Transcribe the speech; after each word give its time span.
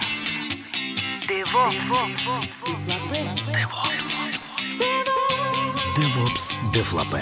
DevOps. 5.96 6.74
Дефлопе. 6.74 7.20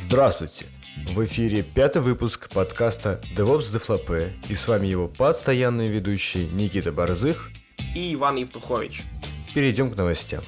Здравствуйте! 0.00 0.66
В 1.14 1.24
эфире 1.24 1.62
пятый 1.62 2.02
выпуск 2.02 2.48
подкаста 2.50 3.20
DevOps 3.36 3.72
Дефлопе 3.72 4.34
и 4.48 4.54
с 4.54 4.66
вами 4.66 4.88
его 4.88 5.06
постоянный 5.06 5.88
ведущий 5.88 6.46
Никита 6.48 6.90
Борзых. 6.92 7.50
и 7.94 8.14
Иван 8.14 8.36
Евтухович. 8.36 9.02
Перейдем 9.54 9.90
к 9.90 9.96
новостям. 9.96 10.42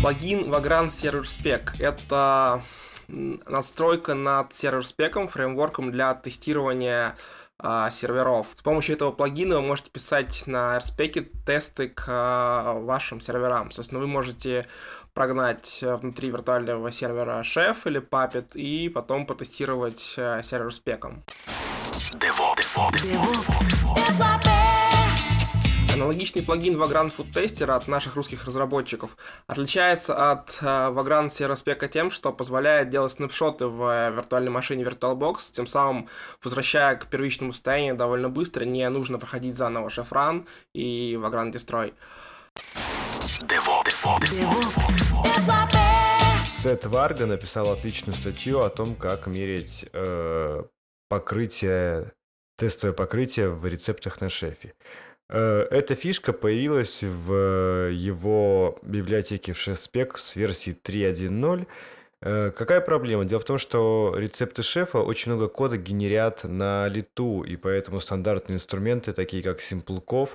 Плагин 0.00 0.50
Vagrant 0.50 0.88
Server 0.88 1.22
Spec— 1.22 1.76
это 1.78 2.62
настройка 3.08 4.14
над 4.14 4.54
сервер-спеком, 4.54 5.28
фреймворком 5.28 5.90
для 5.90 6.14
тестирования 6.14 7.16
а, 7.58 7.90
серверов. 7.90 8.46
С 8.54 8.62
помощью 8.62 8.96
этого 8.96 9.12
плагина 9.12 9.56
вы 9.56 9.62
можете 9.62 9.90
писать 9.90 10.44
на 10.46 10.78
RSpec 10.78 11.44
тесты 11.44 11.88
к 11.88 12.04
а, 12.08 12.74
вашим 12.74 13.20
серверам. 13.20 13.70
Собственно, 13.70 14.00
вы 14.00 14.06
можете 14.06 14.66
прогнать 15.12 15.80
а, 15.82 15.96
внутри 15.96 16.30
виртуального 16.30 16.90
сервера 16.92 17.42
Chef 17.42 17.76
или 17.84 18.00
Puppet 18.00 18.52
и 18.54 18.88
потом 18.88 19.26
потестировать 19.26 20.14
а, 20.16 20.42
сервер 20.42 20.72
спеком. 20.72 21.24
Аналогичный 25.94 26.42
плагин 26.42 26.80
Vagrant 26.80 27.12
Food 27.16 27.32
Tester 27.32 27.70
от 27.70 27.88
наших 27.88 28.14
русских 28.16 28.44
разработчиков 28.44 29.16
отличается 29.46 30.30
от 30.30 30.58
э, 30.60 30.64
Vagrant 30.64 31.28
Server 31.28 31.54
Spec 31.54 31.88
тем, 31.88 32.10
что 32.10 32.32
позволяет 32.32 32.90
делать 32.90 33.12
снапшоты 33.12 33.66
в 33.66 33.82
э, 33.82 34.10
виртуальной 34.14 34.50
машине 34.50 34.84
VirtualBox, 34.84 35.52
тем 35.52 35.66
самым 35.66 36.08
возвращая 36.42 36.96
к 36.96 37.06
первичному 37.06 37.52
состоянию 37.52 37.96
довольно 37.96 38.28
быстро, 38.28 38.64
не 38.64 38.88
нужно 38.88 39.18
проходить 39.18 39.56
заново 39.56 39.90
шафран 39.90 40.46
и 40.74 41.18
Vagrant 41.20 41.52
Destroy. 41.52 41.92
Сет 46.62 46.86
Варга 46.86 47.26
написал 47.26 47.70
отличную 47.70 48.14
статью 48.14 48.60
о 48.60 48.70
том, 48.70 48.94
как 48.94 49.26
мерить 49.26 49.86
э, 49.92 50.62
покрытие, 51.08 52.12
тестовое 52.56 52.94
покрытие 52.94 53.50
в 53.50 53.66
рецептах 53.66 54.20
на 54.20 54.28
шефе. 54.28 54.74
Э, 55.30 55.66
Эта 55.70 55.94
фишка 55.94 56.32
появилась 56.32 57.02
в 57.02 57.88
его 57.90 58.78
библиотеке 58.82 59.52
в 59.52 59.56
Chef 59.56 60.16
с 60.16 60.36
версии 60.36 60.72
3.1.0. 60.72 61.66
Э, 62.22 62.50
Какая 62.50 62.80
проблема? 62.80 63.24
Дело 63.24 63.38
в 63.40 63.44
том, 63.44 63.56
что 63.58 64.14
рецепты 64.18 64.62
шефа 64.62 64.98
очень 64.98 65.32
много 65.32 65.48
кода 65.48 65.76
генерят 65.76 66.44
на 66.44 66.88
лету, 66.88 67.42
и 67.44 67.56
поэтому 67.56 68.00
стандартные 68.00 68.56
инструменты, 68.56 69.12
такие 69.12 69.42
как 69.42 69.60
SimpleCov, 69.60 70.30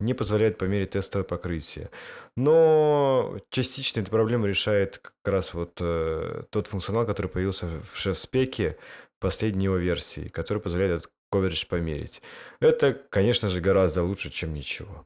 не 0.00 0.14
позволяют 0.14 0.58
померить 0.58 0.90
тестовое 0.90 1.24
покрытие. 1.24 1.90
Но 2.36 3.38
частично 3.50 4.00
эту 4.00 4.10
проблему 4.10 4.46
решает 4.46 4.98
как 4.98 5.14
раз 5.32 5.54
вот 5.54 5.78
э, 5.80 6.42
тот 6.50 6.66
функционал, 6.66 7.06
который 7.06 7.28
появился 7.28 7.66
в 7.92 7.96
шеф-спеке 7.98 8.76
последней 9.20 9.66
его 9.66 9.76
версии, 9.76 10.28
который 10.28 10.60
позволяет 10.60 10.92
этот 10.98 11.10
коверидж 11.30 11.64
померить. 11.66 12.22
Это, 12.60 12.92
конечно 13.08 13.48
же, 13.48 13.60
гораздо 13.60 14.02
лучше, 14.02 14.30
чем 14.30 14.52
ничего. 14.52 15.04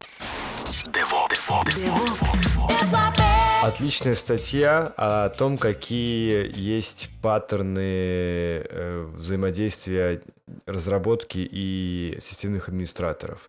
Отличная 3.62 4.14
статья 4.14 4.92
о 4.96 5.28
том, 5.30 5.58
какие 5.58 6.50
есть 6.54 7.10
паттерны 7.22 7.80
э, 7.80 9.10
взаимодействия 9.16 10.22
разработки 10.66 11.38
и 11.38 12.18
системных 12.20 12.68
администраторов. 12.68 13.48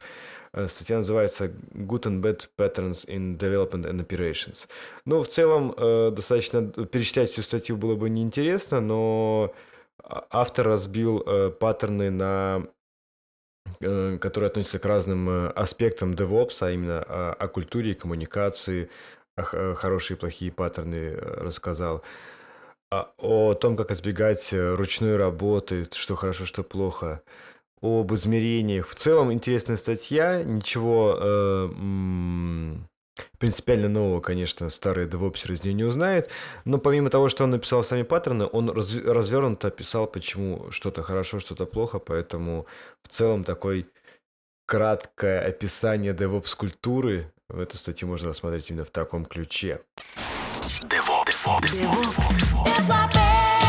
Э, 0.53 0.67
Статья 0.67 0.97
называется 0.97 1.45
Good 1.45 2.03
and 2.03 2.21
Bad 2.21 2.47
Patterns 2.57 3.05
in 3.07 3.37
Development 3.37 3.85
and 3.85 4.05
Operations. 4.05 4.67
Ну, 5.05 5.21
в 5.21 5.27
целом, 5.27 5.73
э, 5.77 6.11
достаточно 6.11 6.65
перечислять 6.65 7.29
всю 7.29 7.41
статью 7.41 7.75
было 7.75 7.95
бы 7.95 8.09
неинтересно, 8.09 8.79
но 8.79 9.53
автор 10.29 10.67
разбил 10.67 11.21
э, 11.25 11.51
паттерны 11.51 12.11
на 12.11 12.67
э, 13.81 14.17
которые 14.19 14.49
относятся 14.49 14.79
к 14.79 14.85
разным 14.85 15.29
э, 15.29 15.47
аспектам 15.49 16.13
DevOps, 16.13 16.57
а 16.61 16.71
именно 16.71 17.01
о, 17.03 17.33
о 17.33 17.47
культуре 17.47 17.95
коммуникации, 17.95 18.89
о 19.35 19.43
х- 19.43 19.75
хорошие 19.75 20.17
и 20.17 20.19
плохие 20.19 20.51
паттерны 20.51 20.95
э, 20.95 21.15
рассказал, 21.43 22.03
а- 22.91 23.11
о 23.17 23.53
том, 23.53 23.75
как 23.77 23.91
избегать 23.91 24.53
э, 24.53 24.73
ручной 24.75 25.17
работы, 25.17 25.87
что 25.91 26.15
хорошо, 26.15 26.45
что 26.45 26.63
плохо, 26.63 27.21
об 27.81 28.13
измерениях. 28.13 28.87
В 28.87 28.95
целом 28.95 29.33
интересная 29.33 29.77
статья, 29.77 30.43
ничего 30.43 31.17
э, 31.19 31.65
м, 31.71 32.87
принципиально 33.37 33.89
нового, 33.89 34.21
конечно, 34.21 34.69
старый 34.69 35.07
девопсер 35.07 35.51
из 35.51 35.63
нее 35.63 35.73
не 35.73 35.83
узнает, 35.83 36.29
но 36.65 36.77
помимо 36.77 37.09
того, 37.09 37.29
что 37.29 37.43
он 37.43 37.51
написал 37.51 37.83
сами 37.83 38.03
паттерны, 38.03 38.47
он 38.51 38.69
раз- 38.69 39.03
развернуто 39.03 39.67
описал, 39.67 40.07
почему 40.07 40.71
что-то 40.71 41.03
хорошо, 41.03 41.39
что-то 41.39 41.65
плохо, 41.65 41.99
поэтому 41.99 42.65
в 43.01 43.07
целом 43.07 43.43
такой 43.43 43.87
краткое 44.65 45.41
описание 45.41 46.13
DevOps 46.13 46.55
культуры 46.55 47.31
в 47.49 47.59
эту 47.59 47.77
статью 47.77 48.07
можно 48.07 48.29
рассмотреть 48.29 48.69
именно 48.69 48.85
в 48.85 48.89
таком 48.89 49.25
ключе. 49.25 49.81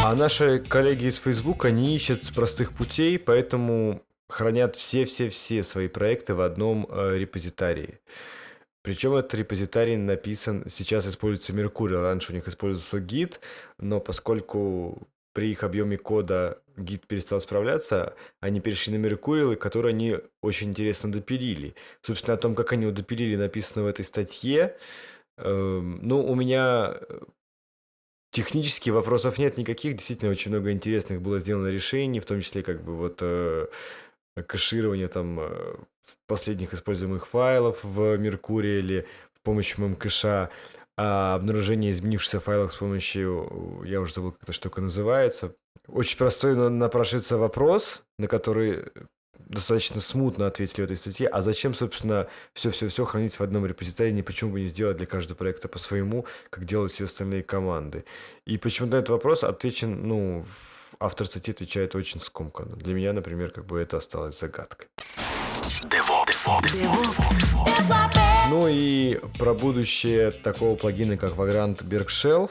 А 0.02 0.14
наши 0.14 0.60
коллеги 0.60 1.06
из 1.06 1.18
Facebook, 1.18 1.64
они 1.64 1.94
ищут 1.94 2.32
простых 2.34 2.72
путей, 2.72 3.18
поэтому 3.18 4.02
хранят 4.28 4.76
все-все-все 4.76 5.62
свои 5.62 5.88
проекты 5.88 6.34
в 6.34 6.40
одном 6.40 6.86
э, 6.88 7.18
репозитарии. 7.18 7.98
Причем 8.86 9.14
этот 9.14 9.34
репозитарий 9.34 9.96
написан, 9.96 10.62
сейчас 10.68 11.08
используется 11.08 11.52
Mercurial, 11.52 12.02
раньше 12.02 12.30
у 12.30 12.36
них 12.36 12.46
использовался 12.46 12.98
Git, 12.98 13.40
но 13.78 13.98
поскольку 13.98 15.08
при 15.32 15.50
их 15.50 15.64
объеме 15.64 15.98
кода 15.98 16.62
Git 16.76 17.02
перестал 17.08 17.40
справляться, 17.40 18.14
они 18.38 18.60
перешли 18.60 18.96
на 18.96 19.04
Mercurial, 19.04 19.56
который 19.56 19.90
они 19.90 20.18
очень 20.40 20.68
интересно 20.68 21.10
допилили. 21.10 21.74
Собственно, 22.00 22.34
о 22.34 22.36
том, 22.36 22.54
как 22.54 22.72
они 22.74 22.84
его 22.84 22.92
допилили, 22.92 23.34
написано 23.34 23.82
в 23.82 23.88
этой 23.88 24.04
статье. 24.04 24.76
Эм, 25.36 25.98
Ну, 26.06 26.24
у 26.24 26.36
меня 26.36 26.94
э, 26.96 27.18
Технически 28.36 28.90
вопросов 28.90 29.38
нет 29.38 29.56
никаких, 29.56 29.94
действительно 29.96 30.30
очень 30.30 30.50
много 30.50 30.70
интересных 30.70 31.22
было 31.22 31.38
сделано 31.38 31.68
решений, 31.68 32.20
в 32.20 32.26
том 32.26 32.42
числе 32.42 32.62
как 32.62 32.84
бы 32.84 32.94
вот 32.94 33.20
э, 33.22 33.66
кэширование 34.42 35.08
там 35.08 35.40
э, 35.40 35.76
последних 36.26 36.74
используемых 36.74 37.26
файлов 37.26 37.82
в 37.82 38.16
Меркурии 38.16 39.06
в 39.32 39.40
помощью 39.42 39.82
мемкэша, 39.82 40.50
а 40.96 41.34
обнаружение 41.34 41.90
изменившихся 41.90 42.40
файлов 42.40 42.72
с 42.72 42.76
помощью, 42.76 43.82
э, 43.84 43.88
я 43.88 44.00
уже 44.00 44.12
забыл, 44.12 44.32
как 44.32 44.44
эта 44.44 44.52
штука 44.52 44.80
называется. 44.80 45.54
Очень 45.88 46.18
простой 46.18 46.54
напрашивается 46.70 47.38
вопрос, 47.38 48.02
на 48.18 48.28
который 48.28 48.86
достаточно 49.38 50.00
смутно 50.00 50.46
ответили 50.46 50.82
в 50.82 50.84
этой 50.84 50.96
статье, 50.96 51.28
а 51.28 51.42
зачем, 51.42 51.74
собственно, 51.74 52.28
все-все-все 52.52 53.04
хранить 53.04 53.36
в 53.36 53.42
одном 53.42 53.66
репозитории, 53.66 54.22
почему 54.22 54.52
бы 54.52 54.60
не 54.60 54.66
сделать 54.66 54.96
для 54.96 55.06
каждого 55.06 55.36
проекта 55.36 55.68
по 55.68 55.78
своему, 55.78 56.26
как 56.50 56.64
делают 56.64 56.92
все 56.92 57.04
остальные 57.04 57.42
команды. 57.42 58.04
И 58.44 58.58
почему 58.58 58.88
на 58.88 58.96
этот 58.96 59.10
вопрос 59.10 59.44
отвечен, 59.44 60.06
ну, 60.06 60.46
автор 60.98 61.26
статьи 61.26 61.52
отвечает 61.52 61.94
очень 61.94 62.20
скомканно. 62.20 62.76
Для 62.76 62.94
меня, 62.94 63.12
например, 63.12 63.50
как 63.50 63.66
бы 63.66 63.80
это 63.80 63.98
осталось 63.98 64.38
загадкой. 64.38 64.88
Ну 68.50 68.68
и 68.68 69.18
про 69.38 69.54
будущее 69.54 70.30
такого 70.30 70.76
плагина, 70.76 71.16
как 71.16 71.34
Vagrant 71.34 71.84
Bergshelf. 71.84 72.50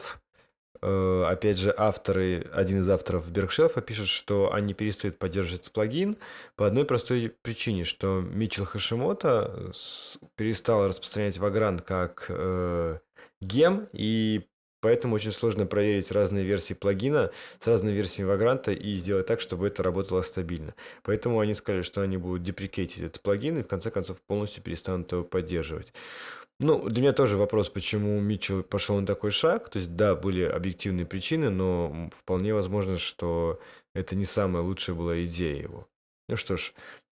Э, 0.82 1.24
Опять 1.26 1.58
же, 1.58 1.74
авторы, 1.76 2.46
один 2.52 2.80
из 2.80 2.88
авторов 2.88 3.30
Bergshelf 3.30 3.80
пишет, 3.82 4.08
что 4.08 4.52
они 4.52 4.74
перестают 4.74 5.18
поддерживать 5.18 5.70
плагин 5.72 6.16
по 6.56 6.66
одной 6.66 6.84
простой 6.84 7.32
причине, 7.42 7.84
что 7.84 8.20
Митчел 8.20 8.64
Хашимото 8.64 9.70
с- 9.72 10.18
перестал 10.36 10.86
распространять 10.88 11.38
Vagrant 11.38 11.82
как 11.82 12.26
э, 12.28 12.98
гем, 13.40 13.88
и 13.92 14.46
поэтому 14.80 15.14
очень 15.16 15.32
сложно 15.32 15.66
проверить 15.66 16.10
разные 16.12 16.44
версии 16.44 16.74
плагина 16.74 17.30
с 17.58 17.66
разными 17.66 17.94
версиями 17.94 18.30
Vagrant 18.30 18.72
и 18.74 18.94
сделать 18.94 19.26
так, 19.26 19.40
чтобы 19.40 19.66
это 19.66 19.82
работало 19.82 20.22
стабильно. 20.22 20.74
Поэтому 21.02 21.40
они 21.40 21.54
сказали, 21.54 21.82
что 21.82 22.02
они 22.02 22.16
будут 22.18 22.42
деприкейтить 22.42 22.98
этот 23.02 23.22
плагин 23.22 23.58
и 23.58 23.62
в 23.62 23.68
конце 23.68 23.90
концов 23.90 24.22
полностью 24.22 24.62
перестанут 24.62 25.10
его 25.12 25.24
поддерживать. 25.24 25.92
Ну, 26.58 26.88
для 26.88 27.02
меня 27.02 27.12
тоже 27.12 27.36
вопрос, 27.36 27.68
почему 27.68 28.18
Митчелл 28.20 28.62
пошел 28.62 28.98
на 28.98 29.06
такой 29.06 29.30
шаг. 29.30 29.68
То 29.68 29.78
есть, 29.78 29.94
да, 29.94 30.14
были 30.14 30.42
объективные 30.42 31.04
причины, 31.04 31.50
но 31.50 32.10
вполне 32.16 32.54
возможно, 32.54 32.96
что 32.96 33.60
это 33.94 34.16
не 34.16 34.24
самая 34.24 34.62
лучшая 34.62 34.96
была 34.96 35.22
идея 35.24 35.62
его. 35.62 35.86
Ну 36.28 36.36
что 36.36 36.56
ж, 36.56 36.72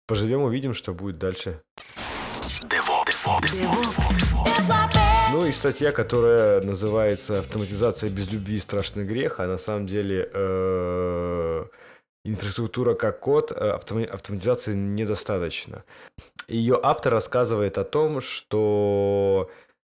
поживем, 0.07 0.41
увидим, 0.41 0.73
что 0.73 0.93
будет 0.93 1.17
дальше. 1.17 1.61
Ну 5.31 5.45
и 5.45 5.51
статья, 5.51 5.91
которая 5.91 6.61
называется 6.61 7.39
«Автоматизация 7.39 8.09
без 8.09 8.31
любви– 8.31 8.59
страшный 8.59 9.05
грех», 9.05 9.39
а 9.39 9.47
на 9.47 9.57
самом 9.57 9.87
деле 9.87 10.29
э, 10.31 11.65
инфраструктура 12.23 12.93
как 12.93 13.19
код, 13.19 13.51
э, 13.51 13.69
автоматизации 13.71 14.73
недостаточно. 14.73 15.83
Ее 16.47 16.79
автор 16.81 17.13
рассказывает 17.13 17.77
о 17.77 17.83
том, 17.83 18.21
что 18.21 19.49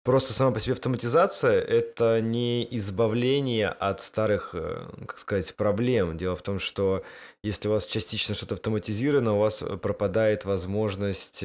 просто 0.04 0.34
сама 0.34 0.52
по 0.52 0.60
себе 0.60 0.74
автоматизация– 0.74 1.60
это 1.62 2.22
не 2.22 2.68
избавление 2.78 3.70
от 3.70 4.02
старых, 4.02 4.52
э, 4.54 4.88
как 5.08 5.18
сказать, 5.18 5.56
проблем. 5.56 6.18
Дело 6.18 6.36
в 6.36 6.42
том, 6.42 6.60
что 6.60 7.04
если 7.42 7.68
у 7.68 7.72
вас 7.72 7.88
частично 7.88 8.36
что-то 8.36 8.56
автоматизировано, 8.56 9.34
у 9.34 9.40
вас 9.40 9.64
пропадает 9.82 10.46
возможность 10.46 11.44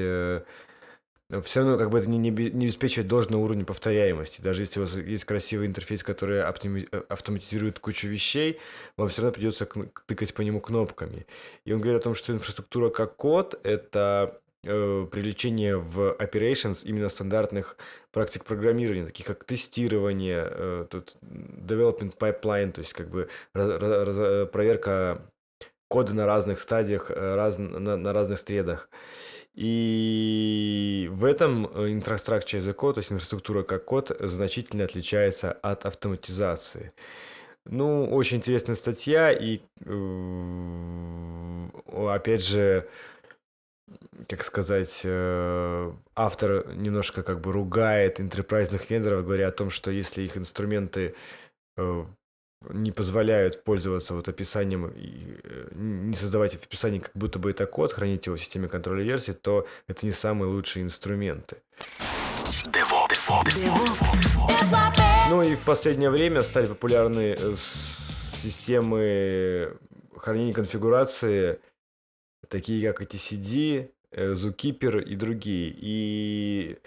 все 1.45 1.61
равно 1.61 1.77
как 1.77 1.91
бы 1.91 1.99
это 1.99 2.09
не, 2.09 2.17
не, 2.17 2.31
не 2.31 2.67
обеспечивает 2.67 3.09
должного 3.09 3.43
уровня 3.43 3.65
повторяемости. 3.65 4.41
Даже 4.41 4.63
если 4.63 4.81
у 4.81 4.85
вас 4.85 4.97
есть 4.97 5.25
красивый 5.25 5.67
интерфейс, 5.67 6.03
который 6.03 6.39
э, 6.39 7.03
автоматизирует 7.09 7.79
кучу 7.81 8.09
вещей, 8.09 8.59
вам 8.97 9.09
все 9.09 9.23
равно 9.23 9.35
придется 9.35 9.69
тыкать 10.07 10.33
по 10.33 10.41
нему 10.41 10.61
кнопками. 10.61 11.27
И 11.67 11.73
он 11.73 11.81
говорит 11.81 12.01
о 12.01 12.05
том, 12.05 12.15
что 12.15 12.33
инфраструктура 12.33 12.89
как 12.89 13.17
код— 13.17 13.61
это 13.63 14.41
э, 14.65 15.07
привлечение 15.11 15.77
в 15.77 16.17
operations 16.19 16.87
именно 16.87 17.11
стандартных 17.11 17.77
практик 18.11 18.47
программирования, 18.47 19.05
таких 19.05 19.27
как 19.27 19.45
тестирование, 19.45 20.49
э, 20.51 20.87
тут 20.89 21.19
development 21.21 22.17
pipeline, 22.19 22.73
то 22.73 22.81
есть 22.81 22.95
как 22.95 23.11
бы 23.11 23.29
раз, 23.53 23.69
раз, 23.81 24.17
э, 24.19 24.47
проверка 24.47 25.21
кода 25.89 26.15
на 26.15 26.25
разных 26.25 26.61
стадиях, 26.61 27.11
э, 27.11 27.35
раз, 27.35 27.59
на, 27.59 27.97
на 27.99 28.13
разных 28.15 28.39
средах. 28.39 28.89
И 29.55 31.09
в 31.11 31.25
этом 31.25 31.67
э, 31.67 31.89
infrastructure 31.89 32.61
as 32.61 32.75
code, 32.75 32.95
то 32.95 32.99
есть 33.01 33.13
инфраструктура 33.13 33.63
как 33.63 33.85
код, 33.85 34.17
значительно 34.21 34.85
отличается 34.85 35.53
от 35.53 35.85
автоматизации. 35.85 36.91
Ну, 37.65 38.07
очень 38.07 38.39
интересная 38.39 38.77
статья, 38.77 39.33
и 39.33 39.61
э, 39.85 41.69
опять 42.09 42.45
же, 42.45 42.89
как 44.29 44.43
сказать, 44.43 45.03
э, 45.05 45.93
автор 46.15 46.75
немножко 46.75 47.23
как 47.23 47.41
бы 47.41 47.53
ругает 47.53 48.21
интерпрайзных 48.21 48.89
вендоров, 48.91 49.25
говоря 49.25 49.49
о 49.49 49.53
том, 49.53 49.71
что 49.71 49.91
если 49.91 50.23
их 50.23 50.37
инструменты 50.37 51.15
не 52.69 52.93
позволяют 52.93 53.65
пользоваться 53.65 54.15
вот 54.15 54.29
описанием, 54.29 54.93
э, 54.95 55.69
не 55.75 56.17
создавать 56.17 56.55
в 56.55 56.65
описании 56.65 56.99
как 56.99 57.13
будто 57.15 57.39
бы 57.39 57.51
это 57.51 57.67
код, 57.67 57.93
хранить 57.93 58.27
его 58.27 58.37
в 58.37 58.41
системе 58.41 58.69
контроля 58.69 59.05
версий, 59.05 59.33
то 59.33 59.67
это 59.87 60.05
не 60.05 60.13
самые 60.13 60.51
лучшие 60.51 60.83
инструменты. 60.83 61.59
Ну 65.31 65.43
и 65.43 65.55
в 65.55 65.65
последнее 65.65 66.11
время 66.11 66.43
стали 66.43 66.67
популярны 66.67 67.37
э, 67.39 67.55
системы 67.57 69.77
хранения 70.17 70.53
конфигурации, 70.53 71.61
такие 72.49 72.93
как 72.93 73.03
etcd, 73.03 73.91
э, 74.11 74.33
Zookeeper 74.33 75.03
и 75.03 75.15
другие. 75.15 75.73
И 75.77 76.79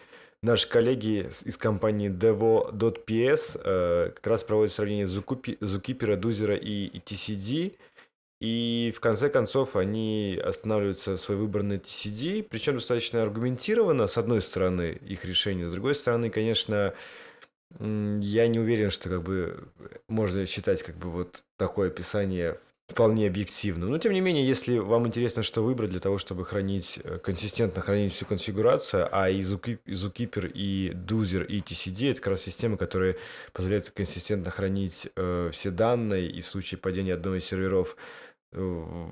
Наши 0.44 0.68
коллеги 0.68 1.30
из 1.46 1.56
компании 1.56 2.10
devo.ps 2.10 3.62
э, 3.64 4.12
как 4.16 4.26
раз 4.26 4.44
проводят 4.44 4.74
сравнение 4.74 5.06
Zookeeper, 5.06 6.16
Дузера 6.16 6.56
и 6.56 7.00
TCD. 7.00 7.78
И 8.40 8.92
в 8.96 9.00
конце 9.00 9.30
концов 9.30 9.76
они 9.76 10.42
останавливаются 10.44 11.16
свой 11.18 11.38
выбор 11.38 11.62
на 11.62 11.74
TCD, 11.74 12.42
причем 12.42 12.74
достаточно 12.74 13.22
аргументированно, 13.22 14.08
с 14.08 14.18
одной 14.18 14.42
стороны, 14.42 15.00
их 15.08 15.26
решение, 15.26 15.70
с 15.70 15.74
другой 15.74 15.94
стороны, 15.94 16.32
конечно, 16.32 16.96
я 17.80 18.48
не 18.48 18.60
уверен, 18.60 18.90
что 18.92 19.10
как 19.10 19.24
бы 19.24 19.68
можно 20.08 20.46
считать 20.46 20.84
как 20.84 20.98
бы 20.98 21.10
вот 21.10 21.44
такое 21.58 21.88
описание 21.88 22.58
вполне 22.92 23.28
объективным. 23.28 23.90
Но 23.90 23.98
тем 23.98 24.14
не 24.14 24.22
менее, 24.22 24.46
если 24.46 24.78
вам 24.78 25.08
интересно, 25.08 25.44
что 25.44 25.64
выбрать 25.64 25.92
для 25.92 26.00
того, 26.00 26.18
чтобы 26.18 26.46
хранить, 26.46 27.00
э, 27.04 27.20
консистентно 27.20 27.82
хранить 27.82 28.14
всю 28.14 28.26
конфигурацию, 28.26 29.08
а 29.12 29.30
и 29.30 29.40
Zookeeper, 29.40 30.52
и 30.52 30.92
Dozer, 30.92 31.46
и 31.46 31.62
TCD 31.62 32.12
это 32.12 32.20
как 32.20 32.32
раз 32.32 32.42
системы, 32.42 32.78
которые 32.78 33.18
позволяют 33.54 33.90
консистентно 33.90 34.52
хранить 34.52 35.08
э, 35.16 35.50
все 35.52 35.72
данные, 35.72 36.30
и 36.30 36.42
в 36.42 36.46
случае 36.46 36.78
падения 36.80 37.14
одного 37.14 37.38
из 37.38 37.46
серверов 37.46 37.96
э, 38.52 39.06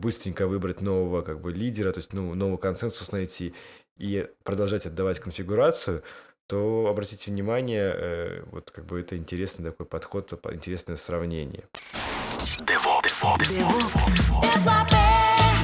быстренько 0.00 0.46
выбрать 0.46 0.80
нового 0.80 1.22
как 1.22 1.40
бы 1.40 1.52
лидера, 1.52 1.92
то 1.92 1.98
есть 1.98 2.12
ну, 2.12 2.34
новый 2.34 2.58
консенсус 2.58 3.10
найти 3.10 3.54
и 3.98 4.28
продолжать 4.44 4.86
отдавать 4.86 5.20
конфигурацию, 5.20 6.02
то 6.46 6.86
обратите 6.88 7.30
внимание, 7.30 7.92
э, 7.94 8.42
вот 8.50 8.70
как 8.70 8.86
бы 8.86 9.00
это 9.00 9.16
интересный 9.16 9.64
такой 9.70 9.86
подход, 9.86 10.32
интересное 10.52 10.96
сравнение. 10.96 11.64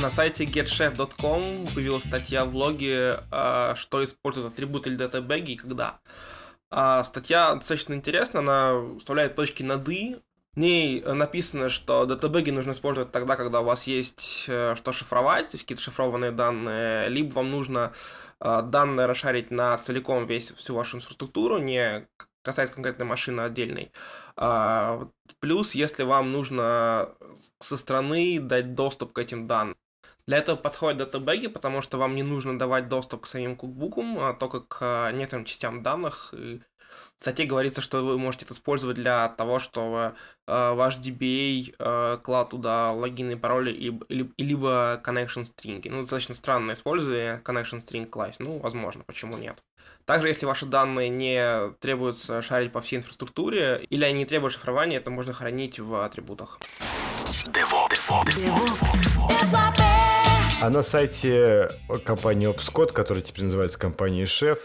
На 0.03 0.11
сайте 0.11 0.45
getchef.com 0.45 1.69
появилась 1.75 2.05
статья 2.05 2.45
в 2.45 2.53
блоге, 2.53 3.21
а, 3.31 3.75
что 3.77 4.03
используют 4.03 4.53
атрибуты 4.53 4.91
или 4.91 4.97
датабэги 4.97 5.53
и 5.53 5.57
когда. 5.57 6.01
А, 6.71 7.05
статья 7.05 7.55
достаточно 7.55 7.95
интересна, 7.95 8.41
она 8.41 8.99
вставляет 8.99 9.37
точки 9.37 9.63
над 9.63 9.89
«и». 9.89 10.17
В 10.55 10.59
ней 10.59 11.01
написано, 11.01 11.71
что 11.71 12.05
датабэги 12.05 12.51
нужно 12.51 12.73
использовать 12.73 13.11
тогда, 13.11 13.37
когда 13.37 13.61
у 13.61 13.65
вас 13.65 13.87
есть 13.87 14.45
э, 14.49 14.75
что 14.77 14.93
шифровать, 14.93 15.47
то 15.47 15.55
есть 15.55 15.65
какие-то 15.65 15.83
шифрованные 15.83 16.31
данные, 16.31 17.09
либо 17.09 17.33
вам 17.33 17.51
нужно 17.51 17.93
э, 18.39 18.63
данные 18.63 19.07
расшарить 19.07 19.51
на 19.51 19.79
целиком 19.79 20.27
весь 20.27 20.53
всю 20.53 20.75
вашу 20.75 20.99
инфраструктуру, 20.99 21.57
не 21.57 22.07
касаясь 22.43 22.71
конкретной 22.71 23.07
машины 23.07 23.41
отдельной. 23.41 23.93
А, 24.37 25.09
плюс, 25.41 25.75
если 25.75 26.03
вам 26.03 26.33
нужно 26.33 27.15
со 27.61 27.77
стороны 27.77 28.39
дать 28.41 28.75
доступ 28.75 29.13
к 29.13 29.19
этим 29.19 29.47
данным. 29.47 29.77
Для 30.27 30.39
этого 30.39 30.57
подходят 30.57 30.99
датабэги, 30.99 31.49
потому 31.49 31.81
что 31.81 31.99
вам 31.99 32.15
не 32.15 32.23
нужно 32.23 32.59
давать 32.59 32.89
доступ 32.89 33.23
к 33.23 33.27
самим 33.27 33.57
кукбукам, 33.57 34.19
а 34.21 34.35
только 34.35 34.61
к 34.61 35.11
некоторым 35.13 35.45
частям 35.45 35.83
данных. 35.83 36.35
В 37.23 37.25
статье 37.25 37.47
говорится, 37.47 37.81
что 37.81 38.05
вы 38.05 38.19
можете 38.19 38.47
это 38.47 38.55
использовать 38.55 38.97
для 38.97 39.29
того, 39.29 39.61
чтобы 39.61 40.15
э, 40.49 40.73
ваш 40.73 40.99
DBA 40.99 41.73
э, 41.79 42.19
клал 42.21 42.49
туда 42.49 42.91
логины 42.91 43.33
и 43.33 43.37
пароли 43.37 43.71
и, 43.71 43.97
и, 44.09 44.43
либо 44.43 45.01
connection 45.05 45.45
string. 45.45 45.81
Ну, 45.89 46.01
достаточно 46.01 46.35
странно 46.35 46.73
использование 46.73 47.41
connection 47.45 47.81
string 47.81 48.07
класс. 48.07 48.41
Ну, 48.41 48.59
возможно, 48.59 49.05
почему 49.07 49.37
нет. 49.37 49.63
Также, 50.05 50.27
если 50.27 50.47
ваши 50.47 50.67
данные 50.67 51.11
не 51.11 51.73
требуются 51.79 52.43
шарить 52.43 52.73
по 52.73 52.81
всей 52.81 52.97
инфраструктуре, 52.97 53.87
или 53.89 54.05
они 54.05 54.19
не 54.19 54.27
требуют 54.27 54.55
шифрования, 54.55 54.97
это 54.97 55.13
можно 55.13 55.33
хранить 55.33 55.79
в 55.79 56.05
атрибутах. 56.05 56.59
А 60.61 60.71
на 60.71 60.83
сайте 60.83 61.71
компании 62.05 62.53
OpsCode, 62.53 62.93
которая 62.93 63.23
теперь 63.23 63.45
называется 63.45 63.79
компанией 63.79 64.25
Chef, 64.25 64.59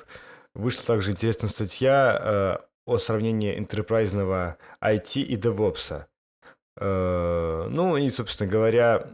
вышла 0.58 0.84
также 0.86 1.12
интересная 1.12 1.50
статья 1.50 2.20
э, 2.20 2.58
о 2.86 2.98
сравнении 2.98 3.58
интерпрайзного 3.58 4.58
IT 4.82 5.22
и 5.22 5.36
DevOps. 5.36 6.06
Э, 6.78 7.68
ну 7.70 7.98
и, 7.98 8.10
собственно 8.10 8.50
говоря, 8.50 9.08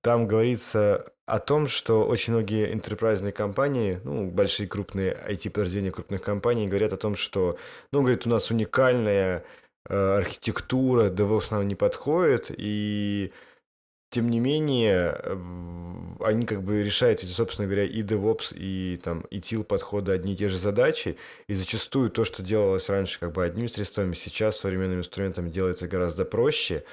там 0.00 0.26
говорится 0.26 1.12
о 1.26 1.38
том, 1.38 1.66
что 1.66 2.06
очень 2.06 2.32
многие 2.32 2.72
интерпрайзные 2.72 3.32
компании, 3.32 4.00
ну, 4.04 4.30
большие 4.30 4.68
крупные 4.68 5.12
IT-подразделения 5.28 5.90
крупных 5.90 6.22
компаний 6.22 6.68
говорят 6.68 6.92
о 6.92 6.96
том, 6.96 7.14
что, 7.14 7.58
ну, 7.92 8.00
говорит, 8.00 8.26
у 8.26 8.30
нас 8.30 8.50
уникальная 8.50 9.44
э, 9.88 10.16
архитектура, 10.16 11.10
DevOps 11.10 11.48
нам 11.50 11.68
не 11.68 11.74
подходит, 11.74 12.50
и 12.56 13.32
тем 14.10 14.30
не 14.30 14.40
менее, 14.40 15.20
они 16.26 16.46
как 16.46 16.62
бы 16.62 16.82
решают 16.82 17.22
эти, 17.22 17.30
собственно 17.30 17.66
говоря, 17.66 17.84
и 17.84 18.02
DevOps, 18.02 18.54
и 18.54 18.98
там, 19.02 19.20
и 19.30 19.38
TIL 19.38 19.64
подходы 19.64 20.12
одни 20.12 20.34
и 20.34 20.36
те 20.36 20.48
же 20.48 20.58
задачи, 20.58 21.16
и 21.48 21.54
зачастую 21.54 22.10
то, 22.10 22.24
что 22.24 22.42
делалось 22.42 22.88
раньше 22.88 23.18
как 23.18 23.32
бы 23.32 23.44
одними 23.44 23.66
средствами, 23.66 24.14
сейчас 24.14 24.58
современными 24.58 25.00
инструментами 25.00 25.50
делается 25.50 25.88
гораздо 25.88 26.24
проще, 26.24 26.84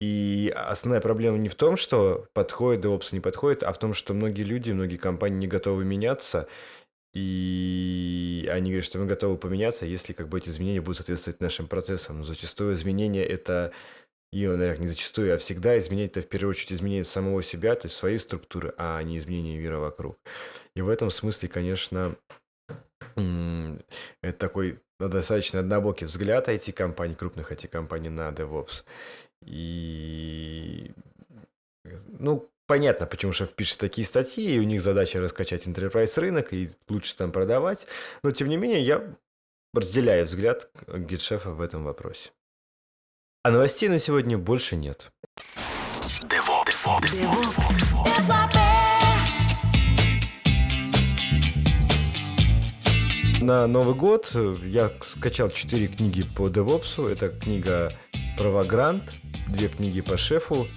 и 0.00 0.52
основная 0.56 1.00
проблема 1.00 1.36
не 1.36 1.48
в 1.48 1.54
том, 1.54 1.76
что 1.76 2.26
подходит 2.32 2.84
DevOps 2.84 3.08
не 3.12 3.20
подходит, 3.20 3.62
а 3.62 3.72
в 3.72 3.78
том, 3.78 3.92
что 3.92 4.14
многие 4.14 4.42
люди, 4.42 4.72
многие 4.72 4.96
компании 4.96 5.38
не 5.38 5.46
готовы 5.46 5.84
меняться, 5.84 6.48
и 7.12 8.48
они 8.52 8.70
говорят, 8.70 8.84
что 8.84 8.98
мы 8.98 9.06
готовы 9.06 9.36
поменяться, 9.36 9.84
если 9.84 10.12
как 10.12 10.28
бы 10.28 10.38
эти 10.38 10.48
изменения 10.48 10.80
будут 10.80 10.98
соответствовать 10.98 11.40
нашим 11.40 11.66
процессам. 11.66 12.18
Но 12.18 12.24
зачастую 12.24 12.74
изменения 12.74 13.24
это 13.24 13.72
и, 14.32 14.46
наверное, 14.46 14.82
не 14.82 14.88
зачастую, 14.88 15.34
а 15.34 15.38
всегда 15.38 15.76
изменение 15.78 16.08
это 16.08 16.20
в 16.20 16.28
первую 16.28 16.50
очередь 16.50 16.72
изменение 16.72 17.04
самого 17.04 17.42
себя, 17.42 17.74
то 17.74 17.86
есть 17.86 17.96
своей 17.96 18.18
структуры, 18.18 18.72
а 18.76 19.02
не 19.02 19.18
изменение 19.18 19.58
мира 19.58 19.78
вокруг. 19.78 20.18
И 20.76 20.82
в 20.82 20.88
этом 20.88 21.10
смысле, 21.10 21.48
конечно, 21.48 22.14
это 23.16 24.38
такой 24.38 24.78
достаточно 25.00 25.60
однобокий 25.60 26.06
взгляд 26.06 26.48
IT-компаний, 26.48 27.14
крупных 27.14 27.50
IT-компаний 27.50 28.10
на 28.10 28.28
DevOps. 28.28 28.84
И, 29.44 30.92
ну, 32.06 32.48
понятно, 32.66 33.06
почему 33.06 33.32
шеф 33.32 33.54
пишет 33.54 33.78
такие 33.78 34.06
статьи, 34.06 34.54
и 34.54 34.60
у 34.60 34.64
них 34.64 34.80
задача 34.80 35.20
раскачать 35.20 35.66
enterprise 35.66 36.20
рынок 36.20 36.52
и 36.52 36.70
лучше 36.88 37.16
там 37.16 37.32
продавать. 37.32 37.88
Но, 38.22 38.30
тем 38.30 38.48
не 38.48 38.56
менее, 38.56 38.82
я 38.82 39.16
разделяю 39.74 40.26
взгляд 40.26 40.70
гид-шефа 40.86 41.50
в 41.50 41.60
этом 41.62 41.82
вопросе. 41.82 42.30
А 43.42 43.50
новостей 43.50 43.88
на 43.88 43.98
сегодня 43.98 44.36
больше 44.36 44.76
нет. 44.76 45.10
На 53.40 53.66
Новый 53.66 53.94
год 53.94 54.36
я 54.62 54.92
скачал 55.02 55.48
четыре 55.48 55.86
книги 55.86 56.22
по 56.22 56.48
DevOps. 56.48 57.10
Это 57.10 57.30
книга 57.30 57.90
Vagrant, 58.36 59.10
две 59.48 59.68
книги 59.68 60.02
по 60.02 60.18
шефу 60.18 60.68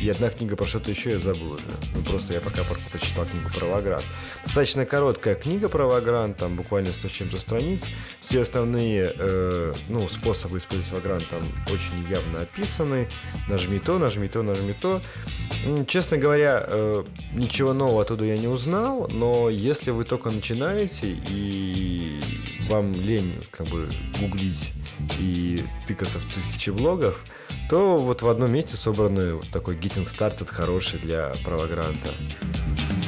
и 0.00 0.08
одна 0.08 0.30
книга 0.30 0.56
про 0.56 0.64
что-то 0.64 0.90
еще 0.90 1.10
я 1.10 1.18
забыл 1.18 1.52
уже. 1.52 1.64
Ну, 1.94 2.02
просто 2.02 2.32
я 2.32 2.40
пока 2.40 2.62
прочитал 2.92 3.26
книгу 3.26 3.50
про 3.50 3.66
Вагрант. 3.66 4.04
Достаточно 4.44 4.84
короткая 4.84 5.34
книга 5.34 5.68
про 5.68 5.86
Вагрант, 5.86 6.36
там 6.36 6.56
буквально 6.56 6.92
100 6.92 7.08
с 7.08 7.12
чем-то 7.12 7.38
страниц. 7.38 7.84
Все 8.20 8.42
основные 8.42 9.12
э, 9.16 9.72
ну, 9.88 10.08
способы 10.08 10.58
использовать 10.58 10.92
Вагрант 10.92 11.28
там 11.28 11.42
очень 11.72 12.08
явно 12.10 12.42
описаны. 12.42 13.08
Нажми 13.48 13.78
то, 13.78 13.98
нажми 13.98 14.28
то, 14.28 14.42
нажми 14.42 14.74
то. 14.74 15.00
Честно 15.86 16.18
говоря, 16.18 16.64
э, 16.66 17.04
ничего 17.32 17.72
нового 17.72 18.02
оттуда 18.02 18.24
я 18.24 18.38
не 18.38 18.48
узнал, 18.48 19.08
но 19.08 19.48
если 19.48 19.90
вы 19.90 20.04
только 20.04 20.30
начинаете 20.30 21.16
и 21.28 22.20
вам 22.68 22.92
лень 22.92 23.42
как 23.50 23.66
бы 23.68 23.88
гуглить 24.20 24.72
и 25.18 25.64
тыкаться 25.86 26.18
в 26.18 26.32
тысячи 26.32 26.70
блогов, 26.70 27.24
то 27.68 27.96
вот 27.96 28.22
в 28.22 28.28
одном 28.28 28.52
месте 28.52 28.76
собраны 28.76 29.34
вот 29.34 29.50
такой 29.50 29.76
Getting 29.84 30.06
Started 30.06 30.50
хороший 30.50 30.98
для 30.98 31.34
правогранта. 31.44 32.08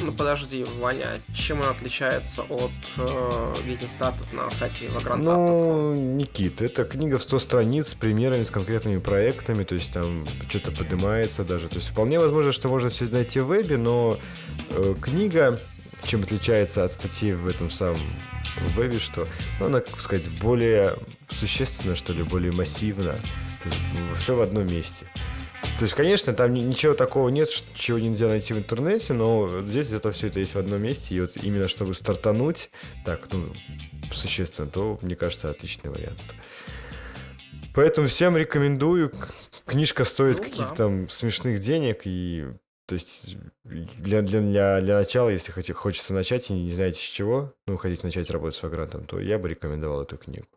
Ну 0.03 0.11
подожди, 0.11 0.63
Ваня, 0.79 1.19
чем 1.33 1.61
он 1.61 1.69
отличается 1.69 2.43
от 2.43 2.71
э, 2.97 3.01
Getting 3.65 3.89
Started 3.97 4.35
на 4.35 4.51
сайте 4.51 4.85
Vagrant? 4.85 5.17
Ну, 5.17 5.95
Никит, 5.95 6.61
это 6.61 6.85
книга 6.85 7.17
в 7.17 7.23
100 7.23 7.39
страниц 7.39 7.87
с 7.89 7.95
примерами, 7.95 8.43
с 8.43 8.51
конкретными 8.51 8.99
проектами, 8.99 9.63
то 9.63 9.73
есть 9.73 9.91
там 9.91 10.27
что-то 10.47 10.71
поднимается 10.71 11.43
даже. 11.43 11.67
То 11.67 11.77
есть 11.77 11.89
вполне 11.89 12.19
возможно, 12.19 12.51
что 12.51 12.69
можно 12.69 12.89
все 12.89 13.05
найти 13.05 13.39
в 13.39 13.47
вебе, 13.47 13.77
но 13.77 14.19
э, 14.69 14.93
книга 15.01 15.59
чем 16.05 16.21
отличается 16.21 16.83
от 16.83 16.91
статьи 16.91 17.33
в 17.33 17.47
этом 17.47 17.71
самом 17.71 17.99
вебе, 18.75 18.99
что 18.99 19.27
ну, 19.59 19.65
она, 19.65 19.81
как 19.81 19.99
сказать, 19.99 20.29
более 20.39 20.95
существенно, 21.27 21.95
что 21.95 22.13
ли, 22.13 22.21
более 22.23 22.51
массивно. 22.51 23.13
То 23.63 23.69
есть 23.69 23.81
все 24.15 24.35
в 24.35 24.41
одном 24.41 24.67
месте. 24.67 25.07
То 25.77 25.83
есть, 25.83 25.93
конечно, 25.93 26.33
там 26.33 26.53
ничего 26.53 26.93
такого 26.93 27.29
нет, 27.29 27.49
чего 27.75 27.99
нельзя 27.99 28.27
найти 28.27 28.53
в 28.53 28.57
интернете, 28.57 29.13
но 29.13 29.61
здесь 29.61 29.91
это 29.91 30.11
все 30.11 30.27
это 30.27 30.39
есть 30.39 30.55
в 30.55 30.59
одном 30.59 30.81
месте. 30.81 31.15
И 31.15 31.21
вот 31.21 31.37
именно 31.37 31.67
чтобы 31.67 31.93
стартануть, 31.93 32.69
так, 33.05 33.27
ну, 33.31 33.53
существенно, 34.11 34.67
то, 34.69 34.97
мне 35.01 35.15
кажется, 35.15 35.49
отличный 35.49 35.91
вариант. 35.91 36.19
Поэтому 37.75 38.07
всем 38.07 38.35
рекомендую. 38.35 39.11
Книжка 39.65 40.03
стоит 40.03 40.37
ну, 40.37 40.43
каких-то 40.43 40.69
да. 40.69 40.75
там 40.75 41.09
смешных 41.09 41.59
денег, 41.59 42.01
и 42.05 42.47
то 42.87 42.93
есть 42.93 43.37
для, 43.65 44.21
для, 44.21 44.41
для, 44.41 44.81
для 44.81 44.95
начала, 44.95 45.29
если 45.29 45.51
хотите, 45.51 45.73
хочется 45.73 46.13
начать 46.13 46.49
и 46.49 46.53
не 46.53 46.71
знаете 46.71 46.99
с 46.99 47.03
чего, 47.03 47.53
ну, 47.67 47.77
хотите 47.77 48.03
начать 48.03 48.29
работать 48.31 48.57
с 48.57 48.63
Vagrant, 48.63 49.05
то 49.05 49.19
я 49.19 49.37
бы 49.37 49.49
рекомендовал 49.49 50.01
эту 50.01 50.17
книгу. 50.17 50.47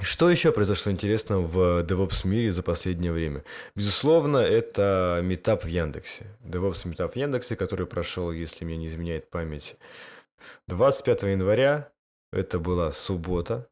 Что 0.00 0.28
еще 0.28 0.50
произошло 0.50 0.90
интересного 0.90 1.42
в 1.42 1.84
DevOps 1.84 2.26
мире 2.26 2.50
за 2.50 2.62
последнее 2.62 3.12
время? 3.12 3.44
Безусловно, 3.76 4.38
это 4.38 5.20
метап 5.22 5.64
в 5.64 5.68
Яндексе. 5.68 6.26
DevOps 6.40 6.86
метап 6.88 7.12
в 7.12 7.16
Яндексе, 7.16 7.54
который 7.54 7.86
прошел, 7.86 8.32
если 8.32 8.64
мне 8.64 8.76
не 8.76 8.88
изменяет 8.88 9.30
память, 9.30 9.76
25 10.66 11.22
января. 11.22 11.92
Это 12.32 12.58
была 12.58 12.90
суббота. 12.90 13.68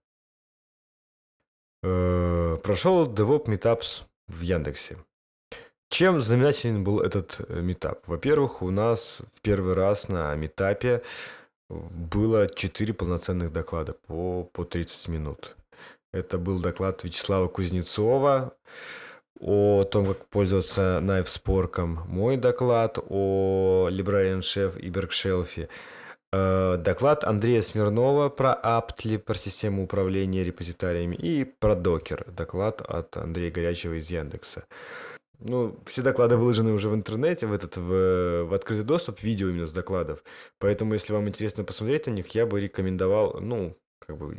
Э, 1.83 2.57
прошел 2.63 3.13
DevOps 3.13 3.47
Meetups 3.47 4.05
в 4.29 4.41
Яндексе. 4.43 4.99
Чем 5.91 6.21
знаменателен 6.21 6.85
был 6.85 7.01
этот 7.01 7.41
э, 7.49 7.61
метап? 7.61 8.07
Во-первых, 8.07 8.63
у 8.63 8.71
нас 8.71 9.21
в 9.35 9.41
первый 9.41 9.75
раз 9.75 10.09
на 10.09 10.35
метапе 10.37 11.03
было 11.69 12.49
4 12.49 12.95
полноценных 12.95 13.53
доклада 13.53 13.95
по, 13.95 14.45
по 14.45 14.65
30 14.65 15.09
минут. 15.09 15.57
Это 16.13 16.37
был 16.37 16.61
доклад 16.61 17.05
Вячеслава 17.05 17.49
Кузнецова 17.49 18.55
о 19.41 19.85
том, 19.85 20.07
как 20.07 20.27
пользоваться 20.27 21.01
найфспорком. 21.01 22.03
Мой 22.07 22.37
доклад 22.37 22.99
о 23.09 23.89
Librarian 23.91 24.41
Chef 24.41 24.79
и 24.79 24.91
Bergшелфе. 24.91 25.69
Э, 26.33 26.77
доклад 26.79 27.25
Андрея 27.25 27.63
Смирнова 27.63 28.29
про 28.29 28.53
Aptly, 28.63 29.19
про 29.19 29.35
систему 29.35 29.85
управления 29.85 30.45
репозитариями. 30.45 31.17
И 31.17 31.45
про 31.45 31.75
Docker. 31.75 32.31
Доклад 32.31 32.83
от 32.83 33.17
Андрея 33.17 33.51
Горячего 33.51 33.99
из 33.99 34.11
Яндекса. 34.11 34.67
Ну, 35.39 35.77
все 35.87 36.03
доклады 36.03 36.37
выложены 36.37 36.73
уже 36.73 36.89
в 36.89 36.95
интернете, 36.95 37.47
в 37.47 37.53
этот 37.53 37.77
в, 37.77 38.45
в 38.45 38.55
открытый 38.55 38.85
доступ, 38.85 39.23
видео 39.23 39.49
именно 39.49 39.67
с 39.67 39.73
докладов. 39.73 40.23
Поэтому, 40.59 40.93
если 40.93 41.13
вам 41.15 41.29
интересно 41.29 41.65
посмотреть 41.65 42.07
на 42.07 42.13
них, 42.13 42.29
я 42.29 42.47
бы 42.47 42.61
рекомендовал, 42.61 43.41
ну, 43.41 43.77
как 43.99 44.19
бы 44.19 44.37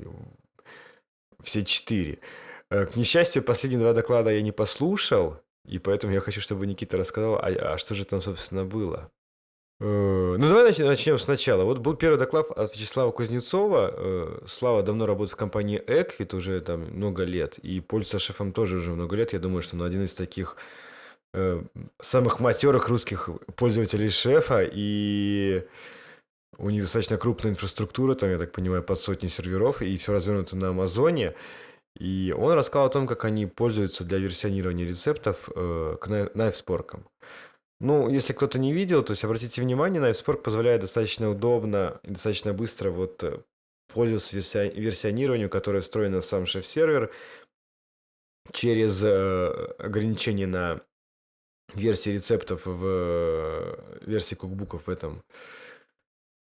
все 1.44 1.64
четыре. 1.64 2.20
Э, 2.70 2.86
к 2.86 2.96
несчастью, 2.96 3.44
последние 3.44 3.80
два 3.80 3.94
доклада 3.94 4.32
я 4.32 4.42
не 4.42 4.52
послушал, 4.52 5.40
и 5.66 5.80
поэтому 5.80 6.14
я 6.14 6.20
хочу, 6.20 6.42
чтобы 6.42 6.66
Никита 6.66 6.98
рассказал, 6.98 7.36
а, 7.36 7.74
а 7.74 7.78
что 7.78 7.94
же 7.96 8.06
там, 8.06 8.22
собственно, 8.22 8.66
было. 8.66 9.12
Э, 9.80 10.36
ну, 10.38 10.48
давай 10.48 10.74
начнем 10.80 11.20
сначала. 11.20 11.64
Вот 11.66 11.80
был 11.80 11.96
первый 11.96 12.18
доклад 12.18 12.50
от 12.52 12.76
Вячеслава 12.76 13.12
Кузнецова. 13.12 13.94
Э, 13.94 14.40
Слава 14.48 14.82
давно 14.82 15.06
работает 15.06 15.32
с 15.32 15.36
компанией 15.36 15.80
Equit 15.80 16.36
уже 16.36 16.62
там 16.62 16.82
много 16.82 17.24
лет, 17.24 17.60
и 17.60 17.80
пользуется 17.80 18.20
шефом 18.20 18.52
тоже 18.52 18.78
уже 18.78 18.92
много 18.92 19.16
лет. 19.16 19.34
Я 19.34 19.40
думаю, 19.40 19.62
что 19.62 19.76
он 19.76 19.84
один 19.84 20.04
из 20.04 20.14
таких 20.14 20.58
самых 22.00 22.40
матерых 22.42 22.90
русских 22.90 23.28
пользователей 23.56 24.10
шефа, 24.10 24.70
и 24.72 25.64
у 26.58 26.70
них 26.70 26.84
достаточно 26.84 27.18
крупная 27.18 27.52
инфраструктура, 27.52 28.16
там, 28.16 28.30
я 28.30 28.38
так 28.38 28.52
понимаю, 28.52 28.84
под 28.84 29.00
сотни 29.00 29.28
серверов, 29.28 29.82
и 29.82 29.98
все 29.98 30.14
развернуто 30.14 30.56
на 30.56 30.70
Амазоне. 30.70 31.36
И 32.00 32.34
он 32.36 32.54
рассказал 32.54 32.88
о 32.88 32.90
том, 32.90 33.08
как 33.08 33.26
они 33.26 33.46
пользуются 33.46 34.04
для 34.04 34.18
версионирования 34.18 34.86
рецептов 34.86 35.50
э, 35.56 35.98
к 36.00 36.32
найфспоркам. 36.34 37.08
Ну, 37.80 38.10
если 38.10 38.34
кто-то 38.34 38.60
не 38.60 38.74
видел, 38.74 39.04
то 39.04 39.12
есть 39.12 39.26
обратите 39.26 39.62
внимание, 39.62 40.02
Knifespork 40.02 40.38
позволяет 40.38 40.82
достаточно 40.82 41.30
удобно 41.30 42.00
и 42.04 42.10
достаточно 42.10 42.54
быстро 42.54 42.92
вот 42.92 43.24
э, 43.24 43.40
пользоваться 43.94 44.36
версионированием, 44.38 45.50
которое 45.50 45.82
встроено 45.82 46.22
в 46.22 46.26
сам 46.26 46.46
шеф-сервер 46.46 47.12
через 48.52 49.04
э, 49.04 49.48
ограничение 49.78 50.48
на 50.48 50.82
версии 51.74 52.12
рецептов 52.12 52.66
в 52.66 52.86
э, 52.86 54.00
версии 54.06 54.36
кукбуков 54.36 54.88
в 54.88 54.90
этом 54.90 55.22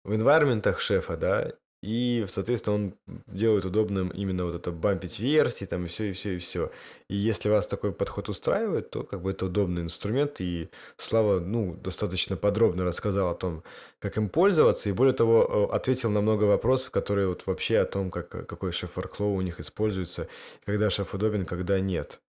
в 0.10 0.12
environment 0.12 0.78
шефа, 0.80 1.16
да, 1.18 1.52
и, 1.82 2.26
соответственно, 2.28 2.76
он 2.76 2.94
делает 3.28 3.64
удобным 3.64 4.10
именно 4.10 4.44
вот 4.44 4.56
это 4.56 4.72
бампить 4.72 5.20
версии, 5.20 5.64
там, 5.64 5.86
и 5.86 5.88
все, 5.88 6.10
и 6.10 6.14
все, 6.14 6.36
и 6.36 6.38
все. 6.38 6.72
И 7.08 7.16
если 7.16 7.48
вас 7.50 7.68
такой 7.68 7.94
подход 7.94 8.28
устраивает, 8.28 8.90
то 8.90 9.04
как 9.04 9.22
бы 9.22 9.32
это 9.32 9.46
удобный 9.46 9.84
инструмент, 9.84 10.42
и 10.42 10.70
Слава, 10.98 11.40
ну, 11.40 11.76
достаточно 11.76 12.36
подробно 12.36 12.84
рассказал 12.84 13.30
о 13.30 13.36
том, 13.36 13.64
как 14.00 14.18
им 14.18 14.30
пользоваться, 14.30 14.90
и 14.90 14.94
более 14.94 15.14
того, 15.14 15.72
ответил 15.72 16.10
на 16.10 16.22
много 16.22 16.44
вопросов, 16.46 16.92
которые 16.92 17.28
вот 17.28 17.44
вообще 17.46 17.78
о 17.78 17.86
том, 17.86 18.12
как, 18.12 18.30
какой 18.30 18.74
шеф 18.74 18.98
workflow 18.98 19.36
у 19.36 19.42
них 19.42 19.62
используется, 19.62 20.28
когда 20.66 20.90
шеф 20.90 21.14
удобен, 21.14 21.46
когда 21.46 21.80
нет. 21.80 22.20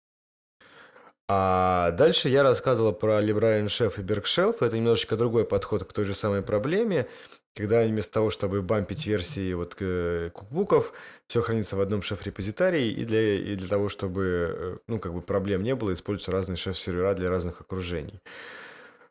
А 1.32 1.92
дальше 1.92 2.28
я 2.28 2.42
рассказывал 2.42 2.92
про 2.92 3.20
Librarian 3.20 3.66
Chef 3.66 4.00
и 4.00 4.02
Bergshelf. 4.02 4.56
Это 4.66 4.76
немножечко 4.76 5.16
другой 5.16 5.44
подход 5.44 5.84
к 5.84 5.92
той 5.92 6.04
же 6.04 6.12
самой 6.12 6.42
проблеме 6.42 7.06
когда 7.54 7.83
вместо 7.83 8.12
того, 8.12 8.30
чтобы 8.30 8.62
бампить 8.62 9.07
версии 9.07 9.52
вот 9.54 9.76
э, 9.80 10.30
кукбуков, 10.33 10.92
все 11.26 11.40
хранится 11.40 11.76
в 11.76 11.80
одном 11.80 12.02
шеф-репозитарии, 12.02 12.90
и 12.90 13.04
для, 13.04 13.35
и 13.35 13.57
для 13.57 13.69
того, 13.69 13.88
чтобы, 13.88 14.23
э, 14.25 14.76
ну, 14.87 14.99
как 14.99 15.12
бы 15.12 15.21
проблем 15.21 15.62
не 15.62 15.75
было, 15.75 15.92
используются 15.92 16.30
разные 16.30 16.57
шеф-сервера 16.57 17.14
для 17.14 17.28
разных 17.28 17.61
окружений. 17.61 18.21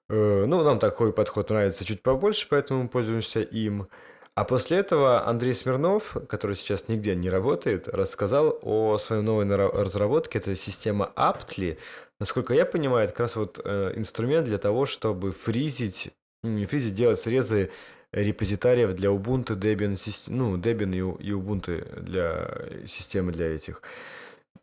Э, 0.10 0.46
ну, 0.46 0.64
нам 0.64 0.80
такой 0.80 1.12
подход 1.12 1.50
нравится 1.50 1.84
чуть 1.84 2.02
побольше, 2.02 2.48
поэтому 2.50 2.84
мы 2.84 2.90
пользуемся 2.90 3.42
им. 3.42 3.88
А 4.36 4.46
после 4.46 4.78
этого 4.78 5.28
Андрей 5.28 5.54
Смирнов, 5.54 6.16
который 6.30 6.56
сейчас 6.56 6.88
нигде 6.88 7.16
не 7.16 7.30
работает, 7.30 7.90
рассказал 7.90 8.58
о 8.62 8.98
своей 8.98 9.22
новой 9.22 9.54
разработке. 9.54 10.40
Это 10.40 10.56
система 10.56 11.12
Aptly. 11.18 11.78
Насколько 12.22 12.54
я 12.54 12.66
понимаю, 12.66 13.04
это 13.04 13.14
как 13.14 13.20
раз 13.22 13.36
вот 13.36 13.60
инструмент 13.60 14.46
для 14.46 14.58
того, 14.58 14.86
чтобы 14.86 15.32
фризить, 15.32 16.12
ну, 16.44 16.52
не 16.52 16.66
фризить, 16.66 16.94
делать 16.94 17.20
срезы 17.20 17.70
репозитариев 18.12 18.94
для 18.94 19.10
Ubuntu, 19.10 19.56
Debian, 19.56 19.98
ну, 20.28 20.58
Debian 20.58 21.18
и 21.20 21.32
Ubuntu 21.32 22.02
для 22.02 22.88
системы 22.88 23.32
для 23.32 23.48
этих. 23.48 23.82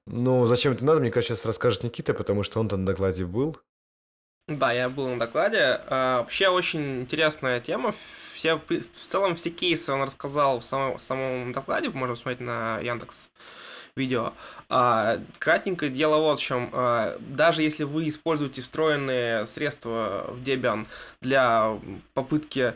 Но 0.06 0.46
зачем 0.46 0.72
это 0.72 0.84
надо, 0.84 1.00
мне 1.00 1.10
кажется, 1.10 1.34
сейчас 1.34 1.46
расскажет 1.46 1.82
Никита, 1.82 2.14
потому 2.14 2.42
что 2.42 2.60
он 2.60 2.68
там 2.68 2.80
на 2.80 2.86
докладе 2.86 3.24
был. 3.24 3.56
Да, 4.48 4.72
я 4.72 4.88
был 4.88 5.08
на 5.08 5.18
докладе. 5.18 5.80
А, 5.88 6.18
вообще 6.18 6.48
очень 6.48 7.00
интересная 7.00 7.60
тема. 7.60 7.92
Все, 8.32 8.54
в 8.56 9.02
целом 9.02 9.34
все 9.34 9.50
кейсы 9.50 9.92
он 9.92 10.02
рассказал 10.02 10.60
в 10.60 10.64
самом, 10.64 10.98
в 10.98 11.02
самом 11.02 11.52
докладе, 11.52 11.90
можно 11.90 12.14
посмотреть 12.14 12.40
на 12.40 12.78
Яндекс 12.78 13.28
видео. 13.96 14.34
А, 14.68 15.18
кратенько 15.40 15.88
дело 15.88 16.18
вот 16.18 16.38
в 16.38 16.42
чем. 16.42 16.70
А, 16.72 17.18
даже 17.20 17.62
если 17.62 17.82
вы 17.82 18.08
используете 18.08 18.62
встроенные 18.62 19.48
средства 19.48 20.26
в 20.28 20.40
Debian 20.42 20.86
для 21.20 21.76
попытки 22.14 22.74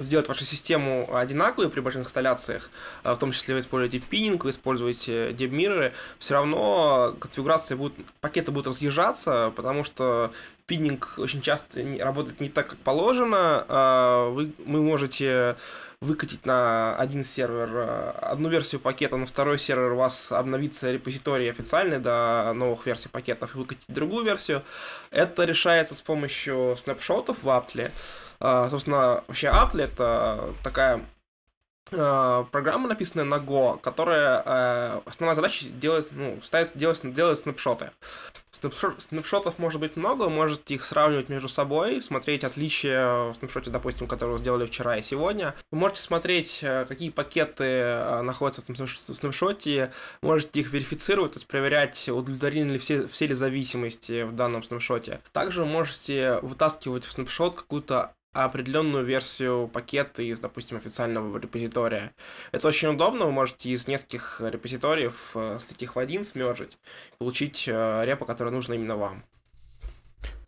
сделать 0.00 0.28
вашу 0.28 0.44
систему 0.44 1.08
одинаковой 1.14 1.68
при 1.68 1.80
больших 1.80 2.02
инсталляциях, 2.02 2.70
а, 3.04 3.14
в 3.14 3.18
том 3.18 3.32
числе 3.32 3.54
вы 3.54 3.60
используете 3.60 4.00
пининг, 4.00 4.44
вы 4.44 4.50
используете 4.50 5.32
дебмирроры, 5.32 5.92
все 6.18 6.34
равно 6.34 7.14
конфигурация 7.20 7.76
будет, 7.76 7.92
пакеты 8.20 8.50
будут 8.50 8.68
разъезжаться, 8.68 9.52
потому 9.54 9.84
что 9.84 10.32
пининг 10.66 11.14
очень 11.18 11.42
часто 11.42 11.84
работает 11.98 12.40
не 12.40 12.48
так, 12.48 12.68
как 12.68 12.78
положено. 12.78 13.64
А, 13.68 14.30
вы, 14.30 14.52
вы 14.64 14.82
можете 14.82 15.56
выкатить 16.00 16.46
на 16.46 16.96
один 16.96 17.24
сервер 17.24 17.68
а, 17.72 18.18
одну 18.22 18.48
версию 18.48 18.80
пакета, 18.80 19.16
на 19.16 19.26
второй 19.26 19.58
сервер 19.58 19.92
у 19.92 19.96
вас 19.96 20.32
обновится 20.32 20.90
репозиторий 20.90 21.50
официальный 21.50 21.98
до 21.98 22.52
новых 22.54 22.86
версий 22.86 23.08
пакетов 23.08 23.54
и 23.54 23.58
выкатить 23.58 23.84
другую 23.88 24.24
версию. 24.24 24.62
Это 25.10 25.44
решается 25.44 25.94
с 25.94 26.00
помощью 26.00 26.76
снапшотов 26.78 27.42
в 27.42 27.48
Apple. 27.48 27.90
А, 28.40 28.68
собственно, 28.70 29.22
вообще 29.28 29.48
Apple 29.48 29.82
это 29.82 30.54
такая 30.64 31.04
а, 31.92 32.44
программа, 32.44 32.88
написанная 32.88 33.24
на 33.24 33.36
Go, 33.36 33.78
которая 33.80 34.42
э, 34.44 35.00
основная 35.06 35.34
задача 35.34 35.66
делать, 35.66 36.06
ну, 36.12 36.40
ставить, 36.42 36.76
делать, 36.76 37.00
делать 37.12 37.38
снапшоты. 37.38 37.90
Снапшот, 38.52 39.02
снапшотов 39.02 39.58
может 39.58 39.80
быть 39.80 39.96
много, 39.96 40.28
можете 40.28 40.74
их 40.74 40.84
сравнивать 40.84 41.28
между 41.28 41.48
собой, 41.48 42.02
смотреть 42.02 42.44
отличия 42.44 43.30
в 43.30 43.34
снапшоте, 43.34 43.70
допустим, 43.70 44.06
которые 44.06 44.34
вы 44.34 44.38
сделали 44.38 44.66
вчера 44.66 44.96
и 44.98 45.02
сегодня. 45.02 45.54
Вы 45.70 45.78
можете 45.78 46.02
смотреть, 46.02 46.58
какие 46.88 47.10
пакеты 47.10 48.22
находятся 48.22 48.62
в 48.72 49.14
снапшоте, 49.14 49.92
можете 50.20 50.60
их 50.60 50.72
верифицировать, 50.72 51.32
то 51.32 51.38
есть 51.38 51.46
проверять, 51.46 52.08
удовлетворены 52.08 52.72
ли 52.72 52.78
все, 52.78 53.06
все 53.06 53.28
ли 53.28 53.34
зависимости 53.34 54.22
в 54.22 54.34
данном 54.34 54.62
снапшоте. 54.62 55.20
Также 55.32 55.60
вы 55.60 55.66
можете 55.66 56.38
вытаскивать 56.42 57.04
в 57.04 57.12
снапшот 57.12 57.54
какую-то 57.54 58.12
определенную 58.32 59.04
версию 59.04 59.68
пакета 59.72 60.22
из, 60.22 60.40
допустим, 60.40 60.76
официального 60.76 61.36
репозитория. 61.38 62.12
Это 62.52 62.68
очень 62.68 62.88
удобно, 62.88 63.26
вы 63.26 63.32
можете 63.32 63.70
из 63.70 63.88
нескольких 63.88 64.40
репозиториев 64.40 65.32
э, 65.34 65.58
слить 65.58 65.82
их 65.82 65.96
в 65.96 65.98
один, 65.98 66.24
смержить, 66.24 66.78
получить 67.18 67.64
э, 67.66 68.04
репо, 68.04 68.24
которое 68.24 68.50
нужно 68.50 68.74
именно 68.74 68.96
вам. 68.96 69.24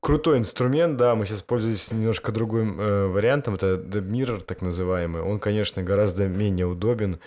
Крутой 0.01 0.39
инструмент, 0.39 0.97
да, 0.97 1.15
мы 1.15 1.27
сейчас 1.27 1.43
пользуемся 1.43 1.95
немножко 1.95 2.33
другим 2.33 2.81
э, 2.81 3.07
вариантом, 3.07 3.55
это 3.55 3.77
DebMirror, 3.77 4.43
так 4.43 4.61
называемый. 4.61 5.23
Он, 5.23 5.39
конечно, 5.39 5.83
гораздо 5.83 6.27
менее 6.27 6.67
удобен. 6.67 7.21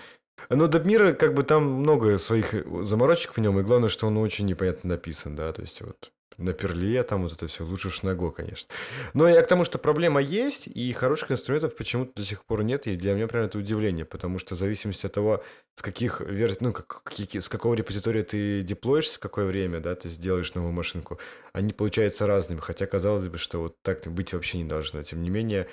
Но 0.50 0.68
DebMirror, 0.68 1.14
как 1.14 1.34
бы 1.34 1.44
там 1.44 1.64
много 1.64 2.18
своих 2.18 2.54
заморочек 2.86 3.34
в 3.34 3.38
нем, 3.40 3.60
и 3.60 3.64
главное, 3.64 3.90
что 3.90 4.08
он 4.08 4.18
очень 4.18 4.46
непонятно 4.46 4.90
написан, 4.90 5.36
да, 5.36 5.52
то 5.54 5.62
есть 5.62 5.82
вот 5.82 6.12
на 6.38 6.54
перле, 6.54 7.04
там 7.04 7.24
вот 7.24 7.34
это 7.34 7.48
все, 7.48 7.64
лучше 7.64 7.88
уж 7.88 8.04
на 8.04 8.16
конечно. 8.32 8.74
Но 9.14 9.28
я 9.28 9.42
к 9.42 9.48
тому, 9.48 9.64
что 9.64 9.78
проблема 9.78 10.22
есть, 10.22 10.68
и 10.68 10.92
хороших 10.94 11.32
инструментов 11.32 11.76
почему-то 11.76 12.14
до 12.16 12.26
сих 12.26 12.46
пор 12.46 12.64
нет, 12.64 12.88
и 12.88 12.96
для 12.96 13.14
меня 13.14 13.28
прям 13.28 13.46
это 13.46 13.58
удивление, 13.58 14.06
потому 14.06 14.40
что 14.40 14.56
в 14.56 14.58
зависимости 14.58 15.06
от 15.06 15.14
того, 15.14 15.44
с 15.76 15.82
каких 15.82 16.22
версий, 16.22 16.60
ну, 16.62 16.74
как, 16.74 17.04
с 17.12 17.50
какого 17.50 17.74
репозитория 17.74 18.24
ты 18.24 18.62
деплоишься, 18.62 19.18
в 19.18 19.20
какое 19.20 19.46
время, 19.46 19.80
да, 19.80 19.96
ты 19.96 20.10
сделаешь 20.10 20.54
новую 20.54 20.74
машинку, 20.74 21.20
они 21.54 21.74
получаются 21.74 22.28
разными, 22.28 22.60
хотя 22.60 22.86
казалось 22.86 23.28
бы, 23.28 23.38
что 23.38 23.60
вот 23.60 23.76
так 23.82 24.06
быть 24.08 24.34
вообще 24.34 24.58
не 24.58 24.66
должно. 24.66 25.04
Тем 25.04 25.22
не 25.22 25.30
менее, 25.30 25.68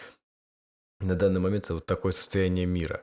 на 1.03 1.15
данный 1.15 1.41
момент 1.41 1.65
это 1.65 1.75
вот 1.75 1.87
такое 1.87 2.13
состояние 2.13 2.67
мира. 2.67 3.03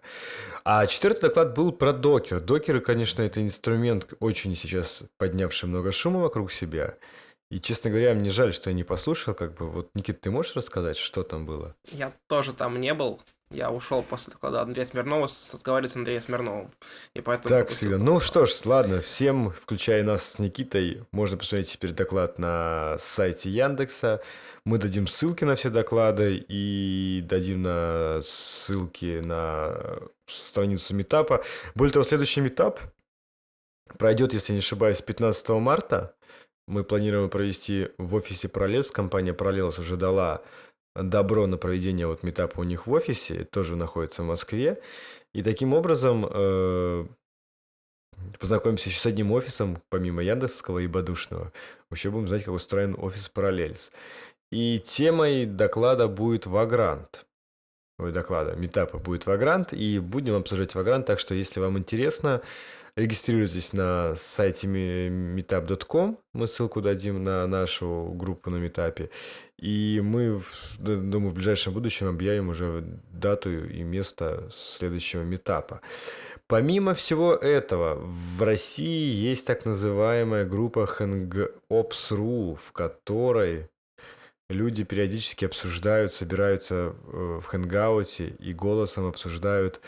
А 0.63 0.85
четвертый 0.85 1.21
доклад 1.27 1.53
был 1.53 1.71
про 1.71 1.93
докер. 1.93 2.39
Докеры, 2.39 2.79
конечно, 2.79 3.21
это 3.21 3.41
инструмент, 3.41 4.13
очень 4.19 4.55
сейчас 4.55 5.03
поднявший 5.17 5.69
много 5.69 5.91
шума 5.91 6.19
вокруг 6.21 6.51
себя. 6.51 6.97
И, 7.51 7.59
честно 7.59 7.89
говоря, 7.89 8.13
мне 8.13 8.29
жаль, 8.29 8.53
что 8.53 8.69
я 8.69 8.75
не 8.75 8.83
послушал. 8.83 9.33
Как 9.33 9.55
бы, 9.55 9.69
вот, 9.69 9.89
Никит, 9.95 10.21
ты 10.21 10.29
можешь 10.29 10.55
рассказать, 10.55 10.97
что 10.97 11.23
там 11.23 11.47
было? 11.47 11.75
Я 11.91 12.13
тоже 12.27 12.53
там 12.53 12.79
не 12.79 12.93
был. 12.93 13.19
Я 13.51 13.71
ушел 13.71 14.03
после 14.03 14.33
доклада 14.33 14.61
Андрея 14.61 14.85
Смирнова 14.85 15.27
разговаривать 15.51 15.91
с 15.91 15.95
Андреем 15.95 16.21
Смирновым. 16.21 16.71
И 17.15 17.21
поэтому 17.21 17.49
так, 17.49 17.69
всегда. 17.69 17.97
Ну 17.97 18.19
что 18.19 18.45
ж, 18.45 18.53
ладно, 18.65 19.01
всем, 19.01 19.51
включая 19.51 20.03
нас 20.03 20.23
с 20.23 20.39
Никитой, 20.39 21.03
можно 21.11 21.35
посмотреть 21.35 21.71
теперь 21.71 21.93
доклад 21.93 22.37
на 22.37 22.95
сайте 22.99 23.49
Яндекса. 23.49 24.21
Мы 24.65 24.77
дадим 24.77 25.07
ссылки 25.07 25.45
на 25.45 25.55
все 25.55 25.71
доклады 25.71 26.45
и 26.47 27.23
дадим 27.27 27.63
на 27.63 28.19
ссылки 28.23 29.21
на 29.25 29.97
страницу 30.27 30.93
метапа. 30.93 31.43
Более 31.73 31.93
того, 31.93 32.05
следующий 32.05 32.41
метап 32.41 32.79
пройдет, 33.97 34.33
если 34.33 34.53
не 34.53 34.59
ошибаюсь, 34.59 35.01
15 35.01 35.49
марта 35.49 36.13
мы 36.69 36.83
планируем 36.83 37.29
провести 37.29 37.89
в 37.97 38.15
офисе 38.15 38.47
Parallels. 38.47 38.91
Компания 38.91 39.33
Parallels 39.33 39.79
уже 39.79 39.97
дала 39.97 40.41
добро 40.95 41.47
на 41.47 41.57
проведение 41.57 42.05
вот 42.05 42.23
метапа 42.23 42.59
у 42.59 42.63
них 42.63 42.85
в 42.85 42.91
офисе, 42.91 43.43
тоже 43.43 43.75
находится 43.75 44.21
в 44.21 44.27
Москве. 44.27 44.79
И 45.33 45.41
таким 45.41 45.73
образом 45.73 46.27
э, 46.29 47.05
познакомимся 48.39 48.89
еще 48.89 48.99
с 48.99 49.05
одним 49.05 49.31
офисом, 49.31 49.81
помимо 49.89 50.21
Яндексского 50.21 50.79
и 50.79 50.87
Бадушного. 50.87 51.51
Вообще 51.89 52.11
будем 52.11 52.27
знать, 52.27 52.43
как 52.43 52.53
устроен 52.53 52.95
офис 52.99 53.31
Parallels. 53.33 53.91
И 54.51 54.79
темой 54.79 55.45
доклада 55.45 56.07
будет 56.07 56.45
Вагрант. 56.45 57.25
Ой, 57.97 58.11
доклада, 58.11 58.55
метапа 58.55 58.97
будет 58.99 59.25
Вагрант, 59.25 59.73
и 59.73 59.99
будем 59.99 60.35
обсуждать 60.35 60.73
Вагрант, 60.75 61.05
так 61.05 61.19
что 61.19 61.35
если 61.35 61.59
вам 61.59 61.77
интересно, 61.77 62.41
Регистрируйтесь 62.99 63.71
на 63.71 64.13
сайте 64.15 64.67
meetup.com. 64.67 66.17
Мы 66.33 66.47
ссылку 66.47 66.81
дадим 66.81 67.23
на 67.23 67.47
нашу 67.47 68.11
группу 68.13 68.49
на 68.49 68.57
метапе. 68.57 69.09
И 69.57 70.01
мы, 70.03 70.41
думаю, 70.79 71.29
в 71.29 71.33
ближайшем 71.33 71.71
будущем 71.71 72.09
объявим 72.09 72.49
уже 72.49 72.83
дату 73.13 73.65
и 73.65 73.83
место 73.83 74.49
следующего 74.51 75.21
метапа. 75.21 75.79
Помимо 76.47 76.93
всего 76.93 77.33
этого, 77.33 77.95
в 78.01 78.43
России 78.43 79.15
есть 79.15 79.47
так 79.47 79.63
называемая 79.63 80.43
группа 80.43 80.79
HangOps.ru, 80.79 82.57
в 82.61 82.71
которой 82.73 83.69
люди 84.49 84.83
периодически 84.83 85.45
обсуждают, 85.45 86.11
собираются 86.11 86.75
э, 87.05 87.39
в 87.41 87.45
хэнгауте 87.45 88.35
и 88.39 88.51
голосом 88.51 89.07
обсуждают, 89.07 89.79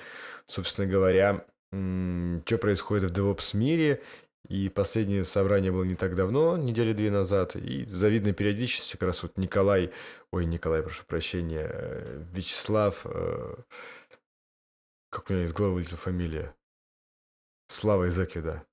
собственно 0.46 0.88
говоря, 0.88 1.44
что 1.72 2.58
происходит 2.58 3.12
в 3.12 3.14
DevOps 3.14 3.56
мире. 3.56 4.02
И 4.48 4.70
последнее 4.70 5.24
собрание 5.24 5.72
было 5.72 5.84
не 5.84 5.96
так 5.96 6.16
давно, 6.16 6.58
недели 6.58 6.94
две 6.94 7.12
назад. 7.12 7.56
И 7.56 7.86
с 7.86 7.92
завидной 7.92 8.34
периодичностью 8.34 9.00
как 9.00 9.08
раз 9.08 9.24
вот 9.24 9.38
Николай, 9.38 9.92
ой, 10.32 10.46
Николай, 10.46 10.82
прошу 10.82 11.06
прощения, 11.06 11.70
э, 11.72 12.24
Вячеслав, 12.34 13.06
э, 13.06 13.56
как 15.10 15.30
у 15.30 15.34
меня 15.34 15.46
из 15.46 15.54
головы 15.54 15.76
вылезла 15.76 15.98
фамилия? 15.98 16.56
Слава 17.68 18.08
Изаки, 18.08 18.42
да. 18.42 18.66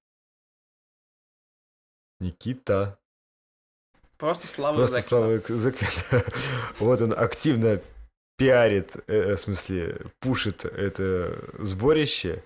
Никита. 2.18 2.98
Просто 4.16 4.48
Слава 4.48 4.76
Просто 4.76 5.02
Слава 5.02 5.37
Изаки. 5.37 5.87
Вот 6.80 7.00
он 7.02 7.12
активно 7.12 7.80
пиарит, 8.37 8.96
э, 9.06 9.34
в 9.34 9.38
смысле, 9.38 10.00
пушит 10.18 10.64
это 10.64 11.38
сборище. 11.58 12.42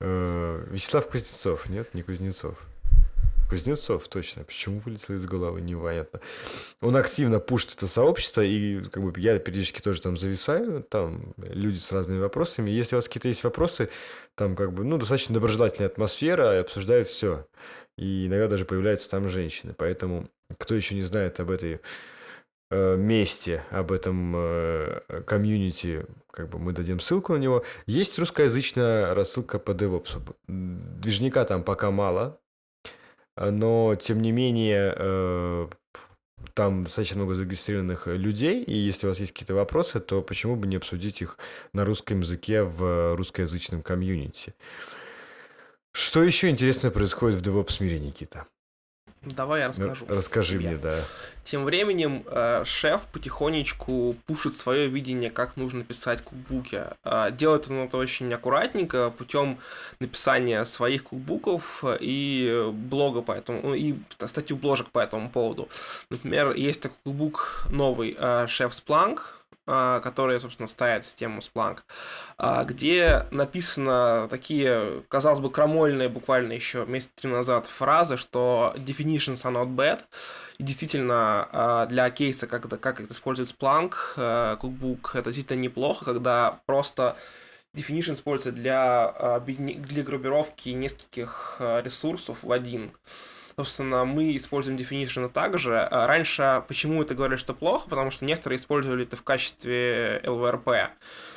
Э, 0.00 0.66
Вячеслав 0.70 1.08
Кузнецов, 1.08 1.68
нет, 1.68 1.94
не 1.94 2.02
Кузнецов. 2.02 2.58
Кузнецов, 3.48 4.08
точно. 4.08 4.44
Почему 4.44 4.78
вылетело 4.80 5.16
из 5.16 5.26
головы, 5.26 5.60
непонятно. 5.60 6.20
Он 6.80 6.96
активно 6.96 7.40
пушит 7.40 7.74
это 7.74 7.86
сообщество, 7.86 8.40
и 8.40 8.82
как 8.84 9.02
бы 9.02 9.12
я 9.20 9.38
периодически 9.38 9.80
тоже 9.80 10.00
там 10.00 10.16
зависаю, 10.16 10.82
там 10.82 11.34
люди 11.36 11.78
с 11.78 11.92
разными 11.92 12.20
вопросами. 12.20 12.70
Если 12.70 12.94
у 12.94 12.98
вас 12.98 13.06
какие-то 13.06 13.28
есть 13.28 13.44
вопросы, 13.44 13.90
там 14.34 14.56
как 14.56 14.72
бы, 14.72 14.84
ну, 14.84 14.98
достаточно 14.98 15.34
доброжелательная 15.34 15.88
атмосфера, 15.88 16.56
и 16.56 16.60
обсуждают 16.60 17.08
все. 17.08 17.46
И 17.96 18.26
иногда 18.26 18.48
даже 18.48 18.64
появляются 18.64 19.08
там 19.10 19.28
женщины. 19.28 19.74
Поэтому, 19.76 20.28
кто 20.58 20.74
еще 20.74 20.94
не 20.94 21.02
знает 21.02 21.38
об 21.38 21.50
этой 21.50 21.80
месте, 22.96 23.64
об 23.70 23.92
этом 23.92 24.34
э, 24.36 25.22
комьюнити, 25.26 26.06
как 26.30 26.48
бы 26.48 26.58
мы 26.58 26.72
дадим 26.72 27.00
ссылку 27.00 27.32
на 27.34 27.38
него. 27.38 27.64
Есть 27.86 28.18
русскоязычная 28.18 29.14
рассылка 29.14 29.58
по 29.58 29.72
DevOps. 29.72 30.20
Движника 30.48 31.44
там 31.44 31.62
пока 31.62 31.90
мало, 31.90 32.40
но 33.36 33.94
тем 33.96 34.20
не 34.20 34.32
менее 34.32 34.94
э, 34.96 35.68
там 36.54 36.84
достаточно 36.84 37.18
много 37.18 37.34
зарегистрированных 37.34 38.06
людей, 38.06 38.62
и 38.62 38.74
если 38.74 39.06
у 39.06 39.10
вас 39.10 39.18
есть 39.18 39.32
какие-то 39.32 39.54
вопросы, 39.54 40.00
то 40.00 40.22
почему 40.22 40.56
бы 40.56 40.66
не 40.66 40.76
обсудить 40.76 41.22
их 41.22 41.38
на 41.72 41.84
русском 41.84 42.20
языке 42.20 42.62
в 42.62 43.16
русскоязычном 43.16 43.82
комьюнити? 43.82 44.54
Что 45.92 46.22
еще 46.22 46.50
интересное 46.50 46.90
происходит 46.90 47.40
в 47.40 47.48
DevOps 47.48 47.82
мире, 47.82 48.00
Никита? 48.00 48.46
Давай 49.26 49.60
я 49.60 49.68
расскажу. 49.68 50.06
Расскажи 50.08 50.58
тебе. 50.58 50.68
мне, 50.70 50.76
да. 50.78 50.98
Тем 51.44 51.64
временем 51.64 52.24
э, 52.26 52.62
шеф 52.64 53.02
потихонечку 53.12 54.16
пушит 54.26 54.54
свое 54.54 54.88
видение, 54.88 55.30
как 55.30 55.56
нужно 55.56 55.84
писать 55.84 56.22
кукбуки. 56.22 56.84
Э, 57.04 57.30
делает 57.30 57.70
он 57.70 57.82
это 57.82 57.96
очень 57.96 58.32
аккуратненько, 58.32 59.10
путем 59.10 59.58
написания 60.00 60.64
своих 60.64 61.04
кукбуков 61.04 61.84
и 62.00 62.70
блога 62.72 63.22
по 63.22 63.32
этому, 63.32 63.60
ну, 63.62 63.74
и 63.74 63.94
статью 64.24 64.56
бложек 64.56 64.88
по 64.88 65.00
этому 65.00 65.30
поводу. 65.30 65.68
Например, 66.08 66.54
есть 66.54 66.80
такой 66.80 66.96
кукбук 67.04 67.66
новый, 67.70 68.16
э, 68.18 68.46
Шеф 68.48 68.74
Спланк, 68.74 69.43
которые, 69.66 70.40
собственно, 70.40 70.68
ставят 70.68 71.04
систему 71.04 71.40
Splunk, 71.40 71.78
а, 72.36 72.64
где 72.64 73.26
написано 73.30 74.28
такие, 74.30 75.02
казалось 75.08 75.40
бы, 75.40 75.50
крамольные 75.50 76.08
буквально 76.08 76.52
еще 76.52 76.84
месяц 76.86 77.10
три 77.14 77.30
назад 77.30 77.66
фразы, 77.66 78.16
что 78.16 78.74
definitions 78.76 79.42
are 79.44 79.52
not 79.52 79.74
bad. 79.74 80.00
И 80.58 80.62
действительно, 80.62 81.48
а, 81.50 81.86
для 81.86 82.10
кейса, 82.10 82.46
как 82.46 82.66
это, 82.66 82.76
как 82.76 83.00
это 83.00 83.12
использует 83.14 83.48
Splunk, 83.48 83.94
Cookbook, 84.16 85.10
это 85.14 85.30
действительно 85.30 85.60
неплохо, 85.60 86.04
когда 86.04 86.60
просто 86.66 87.16
definition 87.74 88.12
используется 88.12 88.52
для, 88.52 89.40
для 89.46 90.02
группировки 90.02 90.68
нескольких 90.68 91.56
ресурсов 91.58 92.38
в 92.42 92.52
один. 92.52 92.92
Собственно, 93.56 94.04
мы 94.04 94.36
используем 94.36 94.76
definition 94.76 95.28
также. 95.28 95.78
А 95.78 96.06
раньше 96.06 96.64
почему 96.66 97.02
это 97.02 97.14
говорили, 97.14 97.38
что 97.38 97.54
плохо? 97.54 97.88
Потому 97.88 98.10
что 98.10 98.24
некоторые 98.24 98.58
использовали 98.58 99.04
это 99.04 99.16
в 99.16 99.22
качестве 99.22 100.20
LVRP. 100.24 100.88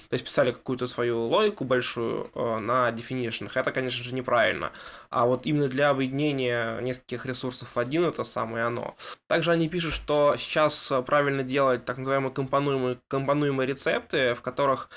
То 0.09 0.13
есть 0.13 0.23
писали 0.23 0.51
какую-то 0.51 0.87
свою 0.87 1.27
логику 1.27 1.65
большую 1.65 2.31
э, 2.33 2.59
на 2.59 2.89
definition. 2.91 3.51
Это, 3.53 3.71
конечно 3.71 4.03
же, 4.03 4.15
неправильно. 4.15 4.71
А 5.09 5.25
вот 5.25 5.45
именно 5.45 5.67
для 5.67 5.89
объединения 5.89 6.79
нескольких 6.79 7.25
ресурсов 7.25 7.77
один 7.77 8.05
это 8.05 8.23
самое 8.23 8.65
оно. 8.65 8.95
Также 9.27 9.51
они 9.51 9.67
пишут, 9.67 9.93
что 9.93 10.35
сейчас 10.37 10.91
правильно 11.05 11.43
делать 11.43 11.83
так 11.83 11.97
называемые 11.97 12.31
компонуемые, 12.31 12.99
компонуемые 13.09 13.67
рецепты, 13.67 14.33
в 14.33 14.41
которых 14.41 14.89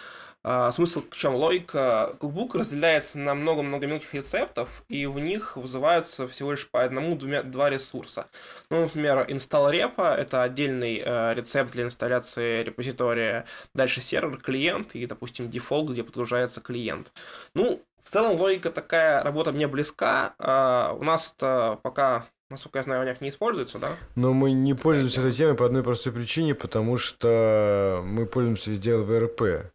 а, 0.42 0.70
смысл, 0.70 1.02
причем 1.02 1.34
логика 1.34 2.16
Cookbook 2.18 2.58
разделяется 2.58 3.18
на 3.18 3.34
много-много 3.34 3.86
мелких 3.86 4.14
рецептов, 4.14 4.82
и 4.88 5.04
в 5.04 5.18
них 5.18 5.56
вызываются 5.56 6.26
всего 6.28 6.52
лишь 6.52 6.66
по 6.68 6.82
одному, 6.82 7.14
двумя, 7.14 7.42
два 7.42 7.68
ресурса. 7.68 8.26
Ну, 8.70 8.82
например, 8.82 9.26
install 9.28 9.70
репа— 9.70 10.14
это 10.18 10.42
отдельный 10.42 11.02
э, 11.04 11.34
рецепт 11.34 11.72
для 11.72 11.84
инсталляции 11.84 12.62
репозитория. 12.62 13.44
Дальше 13.74 14.00
сервер, 14.00 14.38
клиент 14.38 14.94
и, 14.94 15.04
допустим, 15.06 15.50
дефолт, 15.50 15.90
где 15.90 16.02
подгружается 16.02 16.62
клиент. 16.62 17.12
Ну, 17.54 17.82
в 18.02 18.08
целом 18.08 18.40
логика 18.40 18.70
такая, 18.70 19.22
работа 19.22 19.52
мне 19.52 19.68
близка. 19.68 20.34
Э, 20.38 20.96
у 20.98 21.04
нас 21.04 21.34
это 21.36 21.78
пока 21.82 22.26
насколько 22.48 22.80
я 22.80 22.82
знаю, 22.82 23.02
у 23.02 23.04
них 23.04 23.20
не 23.20 23.28
используется, 23.28 23.78
да? 23.78 23.90
Но 24.16 24.32
мы 24.32 24.50
не 24.50 24.74
пользуемся 24.74 25.20
этой 25.20 25.32
темой 25.32 25.54
по 25.54 25.66
одной 25.66 25.84
простой 25.84 26.12
причине, 26.12 26.56
потому 26.56 26.98
что 26.98 28.02
мы 28.04 28.26
пользуемся 28.26 28.70
везде 28.70 28.90
LVRP. 28.90 29.70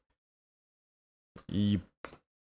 И 1.49 1.79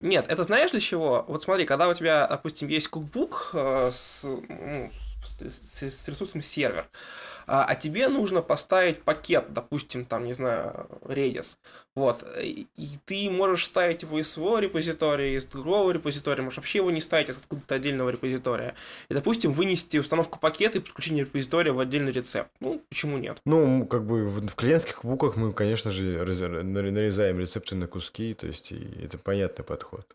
нет, 0.02 0.25
это 0.30 0.43
знаешь 0.43 0.71
для 0.71 0.80
чего? 0.80 1.25
Вот 1.28 1.41
смотри, 1.41 1.65
когда 1.65 1.89
у 1.89 1.93
тебя, 1.93 2.28
допустим, 2.28 2.69
есть 2.69 2.88
кукбук 2.88 3.52
э, 3.54 3.91
с, 3.93 4.23
ну, 4.23 4.91
с, 5.25 5.41
с 5.41 6.08
ресурсом 6.08 6.41
сервер, 6.41 6.89
а, 7.52 7.66
а 7.66 7.76
тебе 7.76 8.08
нужно 8.10 8.44
поставить 8.44 9.02
пакет, 9.02 9.46
допустим, 9.50 10.06
там, 10.06 10.24
не 10.24 10.34
знаю, 10.34 10.88
Redis, 11.02 11.58
вот, 11.96 12.24
и, 12.40 12.68
и 12.76 12.90
ты 13.06 13.28
можешь 13.32 13.66
ставить 13.66 14.04
его 14.04 14.20
из 14.20 14.30
своего 14.30 14.60
репозитория, 14.60 15.36
из 15.36 15.48
другого 15.48 15.92
репозитория, 15.92 16.44
можешь 16.44 16.58
вообще 16.58 16.78
его 16.78 16.92
не 16.92 17.02
ставить 17.02 17.30
из 17.30 17.38
откуда-то 17.38 17.74
отдельного 17.74 18.12
репозитория, 18.12 18.76
и, 19.10 19.16
допустим, 19.16 19.52
вынести 19.52 19.98
установку 19.98 20.38
пакета 20.38 20.78
и 20.78 20.82
подключение 20.82 21.26
репозитория 21.26 21.74
в 21.74 21.80
отдельный 21.80 22.12
рецепт. 22.12 22.52
Ну, 22.60 22.84
почему 22.88 23.18
нет? 23.18 23.40
Ну, 23.46 23.88
как 23.88 24.06
бы 24.06 24.28
в, 24.28 24.54
клиентских 24.54 25.04
буках 25.04 25.36
мы, 25.36 25.52
конечно 25.52 25.90
же, 25.90 26.24
нарезаем 26.24 27.40
рецепты 27.40 27.74
на 27.74 27.88
куски, 27.88 28.36
то 28.36 28.46
есть 28.46 28.72
это 28.72 29.18
понятный 29.18 29.66
подход. 29.66 30.06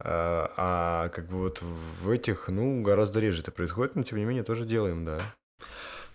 А, 0.00 0.52
а 0.58 1.08
как 1.08 1.28
бы 1.28 1.38
вот 1.38 1.62
в 1.62 2.10
этих, 2.10 2.48
ну, 2.48 2.82
гораздо 2.82 3.20
реже 3.20 3.40
это 3.40 3.52
происходит, 3.52 3.96
но 3.96 4.02
тем 4.02 4.18
не 4.18 4.26
менее 4.26 4.44
тоже 4.44 4.66
делаем, 4.66 5.06
да. 5.06 5.18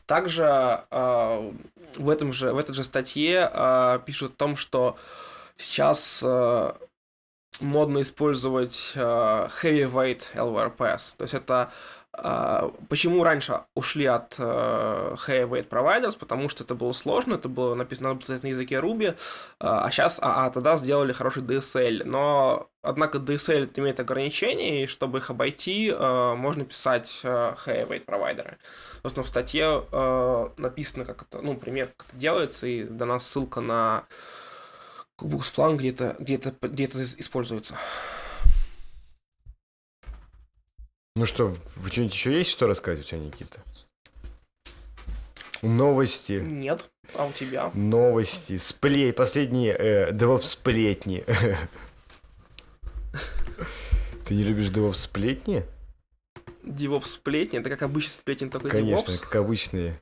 Также 0.06 0.84
э, 0.92 1.52
в, 1.98 2.10
этом 2.10 2.34
же, 2.34 2.52
в 2.52 2.58
этой 2.58 2.74
же 2.74 2.84
статье 2.84 3.50
э, 3.52 4.00
пишут 4.06 4.34
о 4.34 4.38
том, 4.38 4.56
что 4.56 4.98
сейчас 5.56 6.22
э, 6.24 6.74
модно 7.62 8.02
использовать 8.02 8.94
э, 8.96 9.00
heavyweight 9.00 10.34
LVRPS. 10.36 11.16
То 11.18 11.24
есть 11.24 11.34
это 11.34 11.72
почему 12.16 13.24
раньше 13.24 13.62
ушли 13.76 14.06
от 14.06 14.36
uh, 14.38 15.18
Heavyweight 15.28 15.68
Providers? 15.68 16.18
Потому 16.18 16.48
что 16.48 16.64
это 16.64 16.76
было 16.76 16.94
сложно, 16.94 17.36
это 17.36 17.50
было 17.50 17.74
написано 17.74 18.14
на 18.14 18.48
языке 18.48 18.76
Ruby, 18.76 19.18
а 19.60 19.90
сейчас, 19.90 20.20
а, 20.22 20.46
а 20.46 20.50
тогда 20.52 20.78
сделали 20.78 21.12
хороший 21.12 21.42
DSL. 21.42 22.04
Но, 22.06 22.70
однако, 22.84 23.18
DSL 23.18 23.72
имеет 23.80 24.00
ограничения, 24.00 24.84
и 24.84 24.88
чтобы 24.88 25.18
их 25.18 25.32
обойти, 25.32 25.90
uh, 25.90 26.36
можно 26.36 26.66
писать 26.66 27.22
uh, 27.24 27.58
Heavyweight 27.66 28.06
провайдеры. 28.06 28.58
Собственно, 29.02 29.24
в 29.24 29.28
статье 29.28 29.84
написано, 30.58 31.04
как 31.04 31.24
это, 31.24 31.42
ну, 31.42 31.56
пример, 31.58 31.90
как 31.98 32.08
это 32.10 32.18
делается, 32.18 32.68
и 32.68 32.84
дана 32.84 33.20
ссылка 33.20 33.60
на 33.60 34.06
Kubux 35.20 35.54
Plan, 35.54 35.76
где 35.76 35.90
это, 35.90 36.16
где 36.20 36.36
это, 36.36 36.54
где 36.62 36.86
это 36.86 37.04
используется. 37.04 37.76
Ну 41.16 41.28
что, 41.28 41.56
вы 41.76 41.92
что-нибудь 41.92 42.16
еще 42.16 42.36
есть, 42.36 42.50
что 42.50 42.66
рассказать 42.66 43.02
у 43.02 43.04
тебя, 43.04 43.20
Никита? 43.20 43.60
Новости. 45.62 46.44
Нет. 46.44 46.90
А 47.14 47.26
у 47.26 47.32
тебя? 47.32 47.70
Новости. 47.76 48.58
Сплей. 48.58 49.14
Последние 49.14 49.76
э, 49.78 50.12
DevOps 50.12 50.48
сплетни. 50.48 51.24
Ты 54.26 54.34
не 54.34 54.42
любишь 54.44 54.72
DevOps 54.72 54.96
сплетни? 54.96 55.68
DevOps 56.64 57.06
сплетни? 57.06 57.60
Это 57.60 57.70
как 57.70 57.84
обычные 57.84 58.16
сплетни, 58.16 58.50
только 58.50 58.70
Конечно, 58.70 59.16
как 59.20 59.36
обычные. 59.36 60.02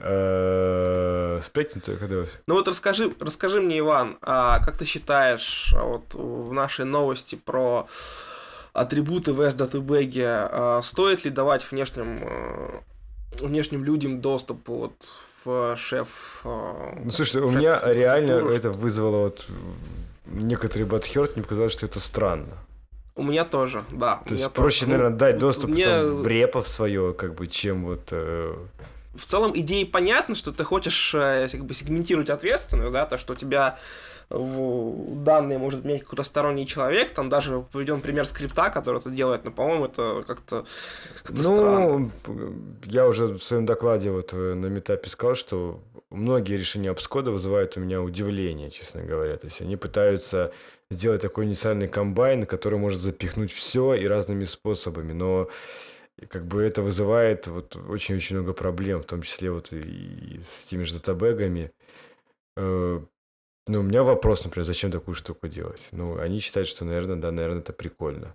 Э, 0.00 1.38
сплетни 1.44 1.78
только 1.78 2.06
DevOps. 2.06 2.30
Ну 2.48 2.54
вот 2.56 2.66
расскажи, 2.66 3.14
расскажи 3.20 3.60
мне, 3.60 3.78
Иван, 3.78 4.18
а 4.20 4.58
как 4.64 4.78
ты 4.78 4.84
считаешь, 4.84 5.72
вот 5.78 6.12
в 6.14 6.52
нашей 6.52 6.86
новости 6.86 7.36
про 7.36 7.86
атрибуты 8.74 9.32
в 9.32 9.40
S-датабэге, 9.40 10.26
а 10.26 10.80
стоит 10.82 11.24
ли 11.24 11.30
давать 11.30 11.70
внешним, 11.70 12.18
э, 12.20 12.80
внешним 13.40 13.84
людям 13.84 14.20
доступ 14.20 14.68
вот 14.68 14.94
в 15.44 15.76
шеф... 15.76 16.40
Э, 16.44 17.00
ну, 17.04 17.10
слушай, 17.10 17.40
у 17.40 17.50
меня 17.50 17.80
реально 17.84 18.50
это 18.50 18.70
вызвало 18.70 19.22
вот 19.24 19.46
некоторый 20.26 20.82
батхерт, 20.82 21.36
мне 21.36 21.44
показалось, 21.44 21.72
что 21.72 21.86
это 21.86 22.00
странно. 22.00 22.58
У 23.14 23.22
меня 23.22 23.44
тоже, 23.44 23.84
да. 23.92 24.20
То 24.26 24.34
есть 24.34 24.50
проще, 24.50 24.80
тоже. 24.80 24.90
наверное, 24.90 25.16
дать 25.16 25.38
доступ 25.38 25.70
мне... 25.70 25.86
там, 25.86 26.22
в 26.22 26.26
репо 26.26 26.60
в 26.60 26.68
свое, 26.68 27.14
как 27.14 27.34
бы, 27.34 27.46
чем 27.46 27.84
вот... 27.84 28.08
Э... 28.10 28.56
В 29.14 29.24
целом 29.24 29.52
идея 29.54 29.86
понятна, 29.86 30.34
что 30.34 30.50
ты 30.50 30.64
хочешь 30.64 31.14
э, 31.14 31.46
как 31.48 31.64
бы 31.64 31.74
сегментировать 31.74 32.28
ответственность, 32.28 32.92
да, 32.92 33.06
то, 33.06 33.16
что 33.16 33.34
у 33.34 33.36
тебя 33.36 33.78
данные 34.36 35.58
может 35.58 35.84
менять 35.84 36.02
какой-то 36.02 36.22
сторонний 36.22 36.66
человек, 36.66 37.10
там 37.10 37.28
даже 37.28 37.64
приведен 37.72 38.00
пример 38.00 38.26
скрипта, 38.26 38.70
который 38.70 38.98
это 39.00 39.10
делает, 39.10 39.44
но, 39.44 39.50
по-моему, 39.50 39.86
это 39.86 40.24
как-то 40.26 40.64
как 41.22 41.30
Ну, 41.30 41.42
странно. 41.42 42.10
я 42.84 43.06
уже 43.06 43.26
в 43.26 43.38
своем 43.38 43.66
докладе 43.66 44.10
вот 44.10 44.32
э, 44.32 44.54
на 44.54 44.66
метапе 44.66 45.08
сказал, 45.10 45.34
что 45.34 45.80
многие 46.10 46.56
решения 46.56 46.90
обскода 46.90 47.30
вызывают 47.30 47.76
у 47.76 47.80
меня 47.80 48.00
удивление, 48.02 48.70
честно 48.70 49.02
говоря. 49.02 49.36
То 49.36 49.46
есть 49.46 49.60
они 49.60 49.76
пытаются 49.76 50.52
сделать 50.90 51.22
такой 51.22 51.44
универсальный 51.44 51.88
комбайн, 51.88 52.44
который 52.46 52.78
может 52.78 53.00
запихнуть 53.00 53.52
все 53.52 53.94
и 53.94 54.06
разными 54.06 54.44
способами, 54.44 55.12
но 55.12 55.48
как 56.28 56.46
бы 56.46 56.62
это 56.62 56.82
вызывает 56.82 57.46
вот 57.48 57.76
очень-очень 57.76 58.36
много 58.36 58.52
проблем, 58.52 59.02
в 59.02 59.06
том 59.06 59.22
числе 59.22 59.50
вот 59.50 59.72
и 59.72 60.40
с 60.44 60.66
теми 60.66 60.84
же 60.84 60.94
датабэгами. 60.94 61.72
Ну, 63.66 63.80
у 63.80 63.82
меня 63.82 64.02
вопрос, 64.02 64.44
например, 64.44 64.66
зачем 64.66 64.90
такую 64.90 65.14
штуку 65.14 65.48
делать? 65.48 65.88
Ну, 65.92 66.18
они 66.18 66.40
считают, 66.40 66.68
что, 66.68 66.84
наверное, 66.84 67.16
да, 67.16 67.30
наверное, 67.30 67.60
это 67.60 67.72
прикольно. 67.72 68.34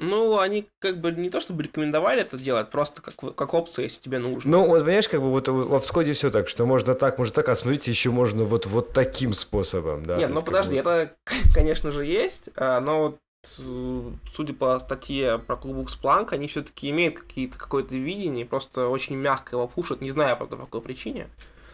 Ну, 0.00 0.38
они 0.38 0.66
как 0.78 0.98
бы 0.98 1.12
не 1.12 1.28
то 1.28 1.40
чтобы 1.40 1.62
рекомендовали 1.62 2.22
это 2.22 2.38
делать, 2.38 2.70
просто 2.70 3.02
как, 3.02 3.34
как 3.34 3.52
опция, 3.52 3.82
если 3.82 4.00
тебе 4.00 4.18
нужно. 4.18 4.50
Ну, 4.50 4.66
вот 4.66 4.80
понимаешь, 4.80 5.10
как 5.10 5.20
бы 5.20 5.30
вот 5.30 5.46
в 5.46 5.74
Обсходе 5.74 6.14
все 6.14 6.30
так, 6.30 6.48
что 6.48 6.64
можно 6.64 6.94
так, 6.94 7.18
можно 7.18 7.34
так, 7.34 7.50
а 7.50 7.54
смотрите, 7.54 7.90
еще 7.90 8.10
можно 8.10 8.44
вот, 8.44 8.64
вот 8.64 8.94
таким 8.94 9.34
способом, 9.34 10.04
да. 10.06 10.16
Нет, 10.16 10.30
ну 10.30 10.40
подожди, 10.40 10.80
бы... 10.80 10.90
это, 10.90 11.14
конечно 11.54 11.90
же, 11.90 12.06
есть, 12.06 12.48
а, 12.56 12.80
но 12.80 13.00
вот 13.00 13.18
э, 13.58 14.10
судя 14.32 14.54
по 14.54 14.78
статье 14.78 15.38
про 15.38 15.56
клуб 15.56 15.90
Splunk, 15.90 16.32
они 16.32 16.46
все-таки 16.46 16.88
имеют 16.88 17.20
какие-то, 17.20 17.58
какое-то 17.58 17.94
видение, 17.94 18.46
просто 18.46 18.88
очень 18.88 19.16
мягко 19.16 19.56
его 19.56 19.68
пушат, 19.68 20.00
не 20.00 20.10
знаю, 20.10 20.34
правда, 20.38 20.56
по 20.56 20.64
какой 20.64 20.80
причине. 20.80 21.28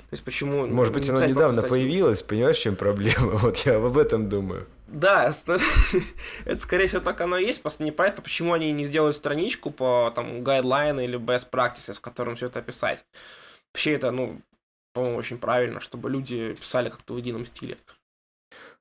То 0.09 0.14
есть 0.14 0.25
почему... 0.25 0.66
Может 0.66 0.95
быть, 0.95 1.11
оно 1.11 1.25
недавно 1.25 1.62
статью? 1.62 1.71
появилось, 1.71 2.23
понимаешь, 2.23 2.59
в 2.59 2.62
чем 2.62 2.77
проблема? 2.77 3.33
Вот 3.38 3.59
я 3.59 3.77
об 3.77 3.99
этом 3.99 4.29
думаю. 4.29 4.66
Да, 4.87 5.33
это 6.45 6.61
скорее 6.61 6.87
всего 6.87 7.01
так 7.01 7.21
оно 7.21 7.38
и 7.38 7.45
есть, 7.45 7.61
просто 7.61 7.83
непонятно, 7.83 8.23
почему 8.23 8.53
они 8.53 8.71
не 8.71 8.87
сделают 8.87 9.16
страничку 9.16 9.71
по 9.73 10.12
там 10.14 10.45
гайдлайны 10.45 11.05
или 11.05 11.19
best 11.19 11.51
practices, 11.51 11.95
в 11.95 12.01
котором 12.01 12.37
все 12.37 12.47
это 12.47 12.61
описать. 12.61 13.05
Вообще 13.75 13.95
это, 13.95 14.12
ну, 14.12 14.40
по-моему, 14.95 15.19
очень 15.19 15.38
правильно, 15.38 15.81
чтобы 15.81 16.09
люди 16.09 16.55
писали 16.55 16.88
как-то 16.88 17.14
в 17.14 17.16
едином 17.19 17.45
стиле. 17.45 17.77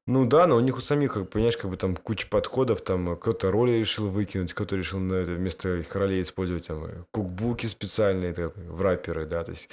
Ну 0.07 0.25
да, 0.25 0.45
но 0.45 0.55
у 0.55 0.59
них 0.59 0.77
у 0.77 0.81
самих, 0.81 1.13
как, 1.13 1.29
понимаешь, 1.31 1.57
как 1.57 1.71
бы 1.71 1.77
там 1.77 1.95
куча 1.95 2.27
подходов, 2.27 2.81
там 2.81 3.17
кто-то 3.17 3.49
роли 3.49 3.71
решил 3.71 4.07
выкинуть, 4.07 4.53
кто-то 4.53 4.75
решил 4.75 4.99
на 4.99 5.15
это 5.15 5.31
вместо 5.31 5.77
их 5.77 5.95
ролей 5.95 6.21
использовать 6.21 6.67
там 6.67 7.07
кукбуки 7.09 7.65
специальные, 7.65 8.33
так, 8.33 8.55
в 8.55 8.81
рэперы, 8.81 9.25
да, 9.25 9.43
то 9.43 9.51
есть 9.51 9.67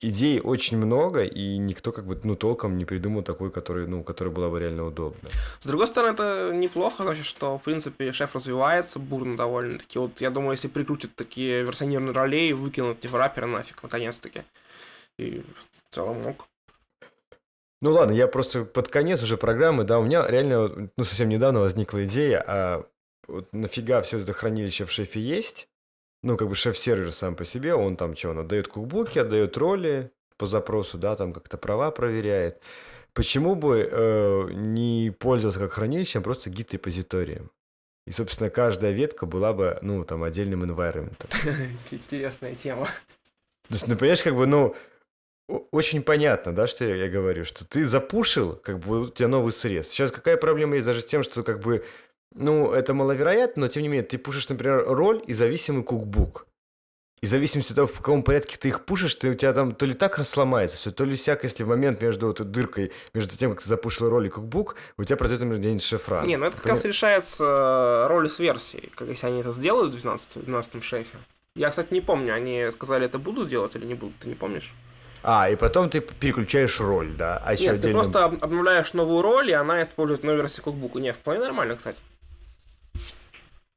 идей 0.00 0.40
очень 0.40 0.78
много, 0.78 1.24
и 1.24 1.58
никто 1.58 1.92
как 1.92 2.06
бы, 2.06 2.18
ну, 2.24 2.34
толком 2.34 2.78
не 2.78 2.84
придумал 2.84 3.22
такой, 3.22 3.50
который, 3.50 3.86
ну, 3.86 4.02
который 4.02 4.32
была 4.32 4.48
бы 4.48 4.58
реально 4.58 4.86
удобна. 4.86 5.28
С 5.60 5.66
другой 5.66 5.86
стороны, 5.86 6.14
это 6.14 6.52
неплохо, 6.54 7.02
значит, 7.02 7.26
что, 7.26 7.58
в 7.58 7.62
принципе, 7.62 8.12
шеф 8.12 8.34
развивается 8.34 8.98
бурно 8.98 9.36
довольно-таки. 9.36 9.98
Вот 9.98 10.20
я 10.20 10.30
думаю, 10.30 10.52
если 10.52 10.68
прикрутят 10.68 11.14
такие 11.14 11.62
версионированные 11.62 12.14
ролей, 12.14 12.52
выкинут 12.52 13.04
в 13.04 13.14
рэпера 13.14 13.46
нафиг, 13.46 13.82
наконец-таки. 13.82 14.42
И 15.18 15.40
в 15.40 15.94
целом 15.94 16.22
мог. 16.22 16.46
Ну 17.82 17.92
ладно, 17.92 18.12
я 18.12 18.26
просто 18.26 18.64
под 18.64 18.88
конец 18.88 19.22
уже 19.22 19.36
программы, 19.36 19.84
да, 19.84 19.98
у 19.98 20.04
меня 20.04 20.26
реально, 20.26 20.90
ну, 20.96 21.04
совсем 21.04 21.28
недавно 21.28 21.60
возникла 21.60 22.04
идея, 22.04 22.44
а 22.46 22.86
вот 23.26 23.52
нафига 23.52 24.02
все 24.02 24.18
это 24.18 24.32
хранилище 24.32 24.84
в 24.84 24.90
шефе 24.90 25.20
есть, 25.20 25.68
ну, 26.22 26.36
как 26.36 26.48
бы 26.48 26.54
шеф-сервер 26.54 27.12
сам 27.12 27.34
по 27.34 27.44
себе, 27.44 27.74
он 27.74 27.96
там 27.96 28.16
что, 28.16 28.30
он 28.30 28.40
отдает 28.40 28.68
кукбуки, 28.68 29.18
отдает 29.18 29.56
роли 29.56 30.10
по 30.36 30.46
запросу, 30.46 30.98
да, 30.98 31.16
там 31.16 31.32
как-то 31.32 31.58
права 31.58 31.90
проверяет. 31.90 32.60
Почему 33.12 33.54
бы 33.54 33.88
э, 33.90 34.48
не 34.52 35.10
пользоваться 35.18 35.60
как 35.60 35.72
хранилищем, 35.72 36.20
а 36.20 36.24
просто 36.24 36.48
гид-репозиторием? 36.50 37.50
И, 38.06 38.10
собственно, 38.12 38.50
каждая 38.50 38.92
ветка 38.92 39.26
была 39.26 39.52
бы, 39.52 39.78
ну, 39.82 40.04
там, 40.04 40.22
отдельным 40.22 40.64
environment. 40.64 41.26
Интересная 41.90 42.54
тема. 42.54 42.86
То 42.86 43.74
есть, 43.74 43.88
ну, 43.88 43.96
понимаешь, 43.96 44.22
как 44.22 44.36
бы, 44.36 44.46
ну, 44.46 44.74
очень 45.70 46.02
понятно, 46.02 46.54
да, 46.54 46.66
что 46.66 46.84
я, 46.84 46.94
я 46.94 47.08
говорю, 47.08 47.44
что 47.44 47.66
ты 47.66 47.84
запушил, 47.84 48.56
как 48.56 48.78
бы 48.78 49.02
у 49.02 49.06
тебя 49.06 49.28
новый 49.28 49.52
срез. 49.52 49.88
Сейчас 49.88 50.12
какая 50.12 50.36
проблема 50.36 50.76
есть 50.76 50.86
даже 50.86 51.00
с 51.02 51.06
тем, 51.06 51.22
что 51.22 51.42
как 51.42 51.60
бы 51.60 51.84
ну, 52.34 52.72
это 52.72 52.94
маловероятно, 52.94 53.62
но 53.62 53.68
тем 53.68 53.82
не 53.82 53.88
менее, 53.88 54.04
ты 54.04 54.18
пушишь, 54.18 54.48
например, 54.48 54.84
роль 54.86 55.22
и 55.26 55.32
зависимый 55.32 55.82
кукбук. 55.82 56.46
И 57.20 57.26
в 57.26 57.28
зависимости 57.28 57.72
от 57.72 57.76
того, 57.76 57.86
в 57.86 57.98
каком 57.98 58.22
порядке 58.22 58.56
ты 58.56 58.68
их 58.68 58.86
пушишь, 58.86 59.14
ты, 59.14 59.28
у 59.28 59.34
тебя 59.34 59.52
там 59.52 59.72
то 59.72 59.84
ли 59.84 59.92
так 59.92 60.16
рассломается 60.16 60.78
все, 60.78 60.90
то 60.90 61.04
ли 61.04 61.16
всяк, 61.16 61.44
если 61.44 61.64
в 61.64 61.68
момент 61.68 62.00
между 62.00 62.28
вот 62.28 62.40
этой 62.40 62.48
дыркой, 62.48 62.92
между 63.12 63.36
тем, 63.36 63.50
как 63.50 63.60
ты 63.60 63.68
запушил 63.68 64.08
роль 64.08 64.28
и 64.28 64.30
кукбук, 64.30 64.76
у 64.96 65.04
тебя 65.04 65.16
например, 65.20 65.58
где-нибудь 65.58 65.82
шифра. 65.82 66.22
Не, 66.24 66.38
ну 66.38 66.46
это 66.46 66.56
как 66.56 66.62
Понятно? 66.62 66.82
раз 66.82 66.84
решается 66.86 67.44
э, 67.44 68.06
роли 68.08 68.28
с 68.28 68.38
версией, 68.38 68.90
как 68.94 69.08
если 69.08 69.26
они 69.26 69.40
это 69.40 69.50
сделают 69.50 69.92
в 69.94 70.00
12, 70.00 70.44
12 70.46 70.82
шефе. 70.82 71.18
Я, 71.56 71.68
кстати, 71.68 71.92
не 71.92 72.00
помню, 72.00 72.32
они 72.32 72.68
сказали, 72.72 73.04
это 73.04 73.18
будут 73.18 73.48
делать 73.48 73.76
или 73.76 73.84
не 73.84 73.94
будут, 73.94 74.16
ты 74.20 74.28
не 74.28 74.34
помнишь? 74.34 74.72
А, 75.22 75.50
и 75.50 75.56
потом 75.56 75.90
ты 75.90 76.00
переключаешь 76.00 76.80
роль, 76.80 77.12
да? 77.12 77.42
А 77.44 77.52
еще 77.52 77.64
Нет, 77.64 77.74
отдельно... 77.74 78.02
ты 78.02 78.10
просто 78.10 78.24
обновляешь 78.24 78.94
новую 78.94 79.20
роль, 79.20 79.50
и 79.50 79.52
она 79.52 79.82
использует 79.82 80.22
новую 80.22 80.40
версию 80.40 80.64
кукбука. 80.64 80.98
Не, 81.00 81.12
вполне 81.12 81.40
нормально, 81.40 81.76
кстати. 81.76 81.98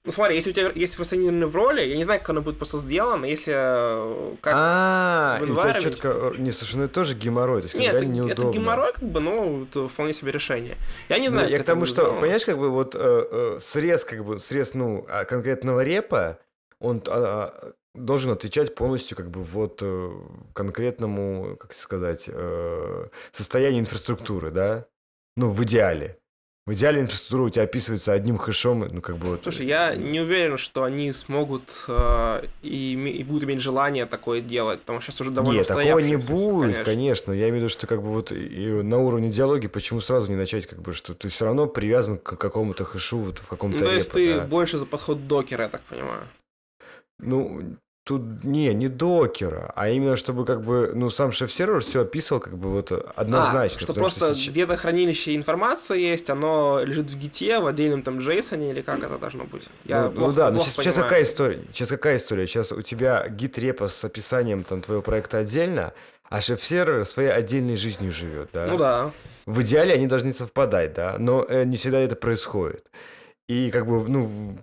Ну 0.06 0.12
смотри, 0.12 0.36
если 0.36 0.50
у 0.50 0.54
тебя 0.54 0.70
есть 0.76 0.96
фасцинированы 0.96 1.48
в 1.48 1.56
роли, 1.56 1.82
я 1.82 1.96
не 1.96 2.04
знаю, 2.04 2.20
как 2.20 2.32
оно 2.32 2.42
будет 2.42 2.58
просто 2.58 2.78
сделано, 2.80 3.24
если 3.26 3.54
э, 3.56 4.36
как 4.42 4.54
а, 4.54 5.38
в 5.40 5.44
environment... 5.44 5.82
четко... 5.82 6.34
Не, 6.38 6.52
слушай, 6.52 6.76
ну 6.76 6.84
это 6.84 6.94
тоже 6.94 7.16
геморрой, 7.16 7.62
то 7.62 7.66
есть 7.68 7.76
Нет, 7.76 7.96
это, 7.96 8.06
неудобно. 8.06 8.50
это 8.50 8.52
геморрой, 8.52 8.92
как 8.92 9.04
бы, 9.04 9.22
ну, 9.22 9.64
это 9.64 9.88
вполне 9.88 10.14
себе 10.14 10.34
решение. 10.34 10.76
Я 11.08 11.20
не 11.20 11.30
знаю, 11.30 11.48
ну, 11.48 11.52
Я 11.52 11.60
к 11.60 11.64
тому, 11.64 11.86
что, 11.86 12.12
понимаешь, 12.20 12.46
как 12.46 12.58
бы 12.58 12.70
вот 12.70 12.96
э, 12.96 13.00
э, 13.00 13.58
срез, 13.62 14.04
как 14.04 14.26
бы, 14.26 14.40
срез, 14.40 14.74
ну, 14.74 15.06
а, 15.08 15.24
конкретного 15.24 15.82
репа, 15.86 16.38
он 16.82 17.02
а, 17.08 17.72
должен 17.96 18.32
отвечать 18.32 18.76
полностью, 18.76 19.16
как 19.16 19.30
бы, 19.30 19.42
вот 19.42 19.80
э, 19.82 20.12
конкретному, 20.54 21.56
как 21.56 21.72
сказать, 21.72 22.26
э, 22.28 23.08
состоянию 23.32 23.80
инфраструктуры, 23.80 24.52
да? 24.52 24.86
Ну, 25.38 25.48
в 25.48 25.64
идеале. 25.64 26.20
В 26.66 26.72
идеале 26.72 27.02
инфраструктура 27.02 27.44
у 27.44 27.50
тебя 27.50 27.64
описывается 27.64 28.14
одним 28.14 28.38
хэшом, 28.38 28.88
ну 28.90 29.02
как 29.02 29.18
бы 29.18 29.32
вот. 29.32 29.44
Слушай, 29.44 29.66
я 29.66 29.96
не 29.96 30.22
уверен, 30.22 30.58
что 30.58 30.86
они 30.86 31.12
смогут 31.12 31.84
э, 31.90 32.46
и, 32.62 32.94
и 32.94 33.24
будут 33.26 33.44
иметь 33.44 33.60
желание 33.60 34.06
такое 34.06 34.40
делать, 34.40 34.80
потому 34.80 35.02
что 35.02 35.12
сейчас 35.12 35.22
уже 35.22 35.32
довольно 35.32 35.58
Нет, 35.58 35.68
такого 35.68 36.00
не 36.00 36.16
будет, 36.16 36.76
конечно. 36.76 36.84
конечно. 36.86 37.32
Я 37.34 37.50
имею 37.50 37.56
в 37.56 37.58
виду, 37.58 37.70
что 37.70 37.86
как 37.86 38.02
бы 38.02 38.08
вот 38.08 38.32
и 38.32 38.68
на 38.82 38.98
уровне 38.98 39.30
диалоги, 39.30 39.68
почему 39.68 40.00
сразу 40.00 40.32
не 40.32 40.38
начать, 40.38 40.66
как 40.66 40.82
бы, 40.82 40.94
что 40.94 41.14
ты 41.14 41.28
все 41.28 41.44
равно 41.44 41.68
привязан 41.68 42.18
к 42.18 42.38
какому-то 42.38 42.86
хэшу 42.86 43.18
вот 43.18 43.40
в 43.40 43.48
каком-то. 43.48 43.80
Ну, 43.80 43.84
то 43.84 43.92
есть 43.92 44.16
репо, 44.16 44.20
ты 44.20 44.40
да? 44.40 44.46
больше 44.46 44.78
за 44.78 44.86
подход 44.86 45.28
докера, 45.28 45.64
я 45.64 45.70
так 45.70 45.82
понимаю. 45.82 46.22
Ну, 47.20 47.76
Тут 48.06 48.44
не, 48.44 48.74
не 48.74 48.90
докера, 48.90 49.72
а 49.78 49.88
именно 49.88 50.18
чтобы 50.18 50.44
как 50.44 50.62
бы, 50.62 50.92
ну, 50.94 51.10
сам 51.10 51.32
шеф-сервер 51.32 51.80
все 51.80 52.02
описывал 52.02 52.42
как 52.42 52.58
бы 52.58 52.70
вот 52.70 52.92
однозначно. 52.92 53.78
А, 53.78 53.82
что 53.82 53.94
просто 53.94 54.36
что 54.36 54.52
где-то 54.52 54.76
хранилище 54.76 55.34
информации 55.38 56.02
есть, 56.02 56.30
оно 56.30 56.82
лежит 56.84 57.10
в 57.10 57.18
гите, 57.18 57.60
в 57.60 57.68
отдельном 57.68 58.04
там 58.04 58.18
JSON 58.18 58.72
или 58.72 58.82
как 58.82 59.02
это 59.02 59.18
должно 59.18 59.46
быть? 59.46 59.64
Я 59.86 60.04
ну, 60.04 60.12
плохо, 60.12 60.28
ну 60.28 60.36
да, 60.36 60.52
но 60.52 60.60
сейчас, 60.60 60.74
сейчас 60.76 60.96
какая 60.96 61.24
история? 61.24 61.64
Сейчас 61.72 61.88
какая 61.88 62.18
история? 62.18 62.46
Сейчас 62.46 62.74
у 62.74 62.82
тебя 62.82 63.26
гит 63.30 63.58
репа 63.58 63.88
с 63.88 64.04
описанием 64.04 64.66
там 64.66 64.82
твоего 64.82 65.02
проекта 65.02 65.38
отдельно, 65.38 65.94
а 66.30 66.42
шеф-сервер 66.42 67.06
своей 67.06 67.30
отдельной 67.30 67.78
жизнью 67.78 68.12
живет, 68.12 68.50
да? 68.52 68.68
Ну 68.68 68.78
да. 68.78 69.12
В 69.46 69.62
идеале 69.62 69.94
они 69.94 70.08
должны 70.08 70.34
совпадать, 70.34 70.94
да, 70.94 71.16
но 71.20 71.46
э, 71.48 71.64
не 71.64 71.78
всегда 71.78 72.00
это 72.00 72.18
происходит. 72.18 72.86
И 73.48 73.72
как 73.72 73.88
бы, 73.88 74.06
ну, 74.10 74.58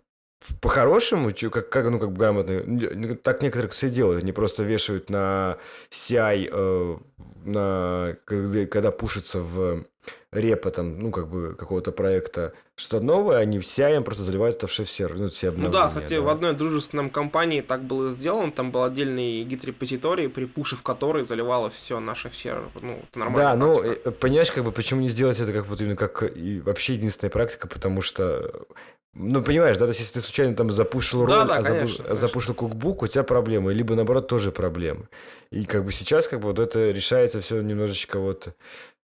по-хорошему, 0.60 1.32
как, 1.32 1.68
как, 1.68 1.90
ну, 1.90 1.98
как 1.98 2.12
бы 2.12 2.18
грамотно, 2.18 3.16
так 3.16 3.42
некоторые 3.42 3.70
все 3.70 3.90
делают, 3.90 4.22
они 4.22 4.32
просто 4.32 4.62
вешают 4.62 5.10
на 5.10 5.58
CI, 5.90 6.48
э, 6.50 6.96
на, 7.44 8.16
когда, 8.24 8.66
когда 8.66 8.90
пушится 8.90 9.40
в 9.40 9.84
репо, 10.32 10.70
там, 10.70 10.98
ну, 10.98 11.10
как 11.10 11.28
бы, 11.28 11.54
какого-то 11.54 11.92
проекта 11.92 12.52
что-то 12.76 13.04
новое, 13.04 13.38
они 13.38 13.58
в 13.58 13.64
CI 13.64 14.00
просто 14.02 14.22
заливают 14.22 14.56
это 14.56 14.66
в 14.66 14.72
шеф-сервер, 14.72 15.18
ну, 15.18 15.28
все 15.28 15.50
Ну 15.50 15.68
да, 15.68 15.88
кстати, 15.88 16.14
да. 16.14 16.20
в 16.22 16.28
одной 16.28 16.54
дружественном 16.54 17.10
компании 17.10 17.60
так 17.60 17.82
было 17.82 18.10
сделано, 18.10 18.52
там 18.52 18.70
был 18.70 18.84
отдельный 18.84 19.42
гид-репозиторий, 19.44 20.28
при 20.28 20.44
пуше 20.46 20.76
в 20.76 20.82
который 20.82 21.24
заливало 21.24 21.68
все 21.68 22.00
на 22.00 22.14
шеф-сервер, 22.14 22.68
ну, 22.80 23.00
это 23.10 23.18
нормально. 23.18 23.50
Да, 23.50 23.56
ну, 23.56 23.82
э, 23.82 24.10
понимаешь, 24.12 24.52
как 24.52 24.64
бы, 24.64 24.72
почему 24.72 25.00
не 25.00 25.08
сделать 25.08 25.40
это 25.40 25.52
как 25.52 25.66
вот 25.66 25.80
именно 25.80 25.96
как 25.96 26.22
и 26.22 26.60
вообще 26.60 26.94
единственная 26.94 27.30
практика, 27.30 27.68
потому 27.68 28.00
что 28.00 28.66
ну, 29.12 29.42
понимаешь, 29.42 29.76
да, 29.76 29.86
то 29.86 29.90
есть, 29.90 30.00
если 30.00 30.14
ты 30.14 30.20
случайно 30.20 30.54
там 30.54 30.70
запушил 30.70 31.26
роль, 31.26 31.30
да, 31.30 31.44
да, 31.44 31.56
а 31.56 31.62
конечно, 31.64 32.04
запуш... 32.04 32.18
запушил 32.18 32.54
кукбук, 32.54 33.02
у 33.02 33.08
тебя 33.08 33.24
проблемы, 33.24 33.74
либо, 33.74 33.96
наоборот, 33.96 34.28
тоже 34.28 34.52
проблемы. 34.52 35.08
И 35.50 35.64
как 35.64 35.84
бы 35.84 35.90
сейчас 35.90 36.28
как 36.28 36.40
бы 36.40 36.48
вот 36.48 36.60
это 36.60 36.92
решается 36.92 37.40
все 37.40 37.60
немножечко 37.60 38.20
вот 38.20 38.54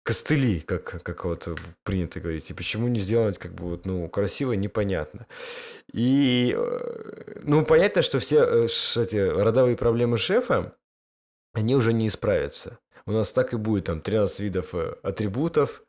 костыли, 0.10 0.60
как, 0.62 1.04
как 1.04 1.26
вот 1.26 1.48
принято 1.84 2.20
говорить. 2.20 2.50
И 2.50 2.56
почему 2.56 2.88
не 2.88 3.00
сделать 3.00 3.38
как 3.38 3.54
бы 3.54 3.66
вот, 3.66 3.86
ну, 3.86 4.10
красиво, 4.10 4.54
непонятно. 4.54 5.28
И, 5.94 6.56
э, 6.58 7.42
ну, 7.44 7.64
понятно, 7.64 8.02
что 8.02 8.18
все 8.18 8.40
э, 8.44 8.66
эти 8.66 9.18
родовые 9.18 9.78
проблемы 9.78 10.18
шефа, 10.18 10.74
они 11.54 11.76
уже 11.76 11.94
не 11.94 12.08
исправятся. 12.08 12.80
У 13.06 13.12
нас 13.12 13.32
так 13.32 13.54
и 13.54 13.58
будет 13.58 13.86
там 13.86 14.02
13 14.02 14.40
видов 14.40 14.74
э, 14.74 14.96
атрибутов, 15.04 15.84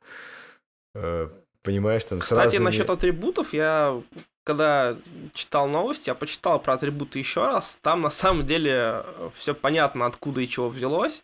Понимаешь, 1.63 2.05
там 2.05 2.21
Кстати, 2.21 2.57
разными... 2.57 2.65
насчет 2.65 2.91
атрибутов, 2.91 3.53
я 3.53 4.03
когда 4.45 4.97
читал 5.35 5.69
новости, 5.69 6.09
я 6.09 6.15
почитал 6.15 6.59
про 6.59 6.73
атрибуты 6.73 7.19
еще 7.19 7.47
раз. 7.47 7.79
Там 7.83 8.01
на 8.01 8.11
самом 8.11 8.47
деле 8.47 9.05
все 9.35 9.55
понятно, 9.55 10.07
откуда 10.07 10.41
и 10.41 10.49
чего 10.49 10.69
взялось. 10.69 11.23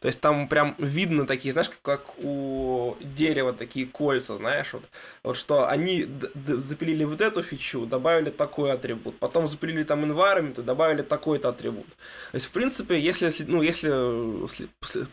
То 0.00 0.06
есть 0.06 0.20
там 0.20 0.46
прям 0.48 0.76
видно 0.78 1.26
такие, 1.26 1.52
знаешь, 1.52 1.68
как, 1.68 1.82
как 1.82 2.24
у 2.24 2.96
дерева 3.00 3.52
такие 3.52 3.86
кольца, 3.86 4.36
знаешь, 4.36 4.72
вот, 4.72 4.84
вот 5.24 5.36
что 5.36 5.68
они 5.68 6.06
запилили 6.46 7.04
вот 7.04 7.20
эту 7.20 7.42
фичу, 7.42 7.84
добавили 7.84 8.30
такой 8.30 8.72
атрибут, 8.72 9.18
потом 9.18 9.48
запилили 9.48 9.82
там 9.82 10.04
environment 10.04 10.60
и 10.60 10.62
добавили 10.62 11.02
такой-то 11.02 11.48
атрибут. 11.48 11.86
То 12.30 12.34
есть, 12.34 12.46
в 12.46 12.50
принципе, 12.50 13.00
если, 13.00 13.32
ну, 13.46 13.62
если 13.62 14.46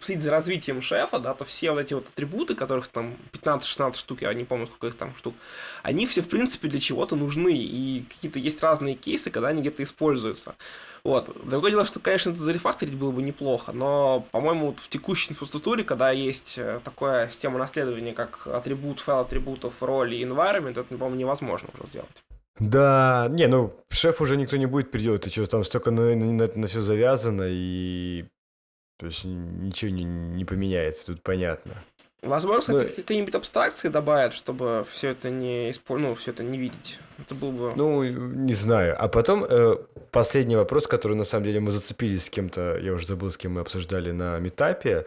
следить 0.02 0.24
за 0.24 0.32
развитием 0.32 0.82
шефа, 0.82 1.20
да, 1.20 1.34
то 1.34 1.46
все 1.46 1.72
вот 1.72 1.80
эти 1.80 1.94
вот 1.96 2.08
атрибуты, 2.08 2.54
которых 2.54 2.88
там 2.90 3.16
15-16 3.34 3.96
штук, 3.96 4.22
я 4.22 4.34
не 4.34 4.44
помню, 4.44 4.68
сколько 4.68 4.88
их 4.88 4.96
там 4.96 5.16
штук, 5.18 5.34
они 5.82 6.06
все, 6.06 6.22
в 6.22 6.30
принципе, 6.30 6.68
для 6.68 6.80
чего-то 6.80 7.16
нужны, 7.16 7.58
и 7.58 8.04
какие-то 8.08 8.38
есть 8.38 8.62
разные 8.62 8.96
кейсы, 8.96 9.32
когда 9.32 9.48
они 9.48 9.62
где-то 9.62 9.82
используются. 9.82 10.56
Вот. 11.06 11.32
Другое 11.48 11.70
дело, 11.70 11.86
что, 11.86 12.00
конечно, 12.00 12.32
это 12.32 12.40
зарефакторить 12.40 12.96
было 12.96 13.12
бы 13.12 13.22
неплохо, 13.22 13.72
но, 13.72 14.26
по-моему, 14.32 14.68
вот 14.68 14.80
в 14.80 14.90
текущей 14.90 15.32
инфраструктуре, 15.32 15.84
когда 15.84 16.10
есть 16.10 16.56
э, 16.58 16.80
такая 16.84 17.30
система 17.30 17.60
наследования, 17.60 18.12
как 18.12 18.48
атрибут, 18.48 19.02
файл 19.02 19.20
атрибутов, 19.20 19.84
роли 19.84 20.18
environment, 20.18 20.72
это, 20.72 20.84
по-моему, 20.86 21.16
невозможно 21.16 21.70
уже 21.76 21.88
сделать. 21.88 22.24
Да, 22.58 23.28
не, 23.30 23.46
ну, 23.46 23.72
шеф 23.90 24.20
уже 24.20 24.36
никто 24.36 24.58
не 24.58 24.66
будет 24.66 24.90
переделать, 24.90 25.22
ты 25.22 25.30
что, 25.30 25.46
там 25.46 25.64
столько 25.64 25.92
на, 25.92 26.16
на, 26.16 26.26
на, 26.26 26.50
на 26.56 26.68
все 26.68 26.82
завязано, 26.82 27.44
и 27.48 28.26
то 28.98 29.06
есть 29.06 29.26
ничего 29.26 29.92
не, 29.92 30.06
не 30.06 30.44
поменяется, 30.44 31.06
тут 31.06 31.22
понятно. 31.22 31.84
Возможно, 32.26 32.74
кстати, 32.74 32.90
Ну, 32.90 33.04
какие-нибудь 33.04 33.36
абстракции 33.36 33.90
добавят, 33.90 34.34
чтобы 34.34 34.86
все 34.92 35.10
это 35.10 35.30
не 35.30 35.70
испо- 35.70 35.98
ну, 35.98 36.16
все 36.16 36.32
это 36.32 36.44
не 36.44 36.58
видеть. 36.58 37.00
Это 37.20 37.36
было 37.36 37.52
бы. 37.52 37.74
Ну, 37.76 38.04
не 38.04 38.54
знаю. 38.54 38.96
А 39.00 39.08
потом 39.08 39.46
э, 39.48 39.78
последний 40.12 40.56
вопрос, 40.56 40.88
который 40.88 41.16
на 41.16 41.24
самом 41.24 41.46
деле 41.46 41.60
мы 41.60 41.72
зацепились 41.72 42.26
с 42.26 42.30
кем-то, 42.30 42.78
я 42.78 42.94
уже 42.94 43.06
забыл, 43.06 43.30
с 43.30 43.38
кем 43.38 43.54
мы 43.54 43.62
обсуждали 43.62 44.12
на 44.12 44.40
метапе, 44.40 45.06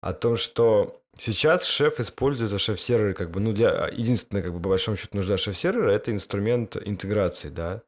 о 0.00 0.12
том, 0.12 0.36
что 0.36 1.00
сейчас 1.18 1.64
шеф 1.64 2.00
используется 2.00 2.58
шеф-серверы, 2.58 3.14
как 3.14 3.30
бы, 3.30 3.40
ну, 3.40 3.52
для 3.52 3.88
единственное, 3.92 4.42
как 4.42 4.54
бы, 4.54 4.60
по 4.60 4.70
большому 4.70 4.96
счету, 4.96 5.16
нужда 5.16 5.36
шеф-сервера 5.36 5.90
это 5.90 6.12
инструмент 6.12 6.76
интеграции, 6.76 7.48
да. 7.50 7.82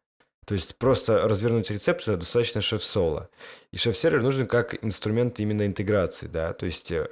То 0.45 0.55
есть 0.55 0.77
просто 0.77 1.29
развернуть 1.29 1.71
рецепт 1.71 2.03
это 2.03 2.17
достаточно 2.17 2.61
шеф-соло. 2.61 3.31
И 3.71 3.77
шеф-сервер 3.77 4.23
нужен 4.23 4.47
как 4.47 4.85
инструмент 4.85 5.39
именно 5.39 5.65
интеграции, 5.65 6.27
да. 6.27 6.53
То 6.53 6.67
есть 6.67 6.91
э, 6.91 7.09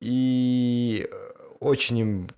и 0.00 1.10
очень 1.60 1.98
им 1.98 2.28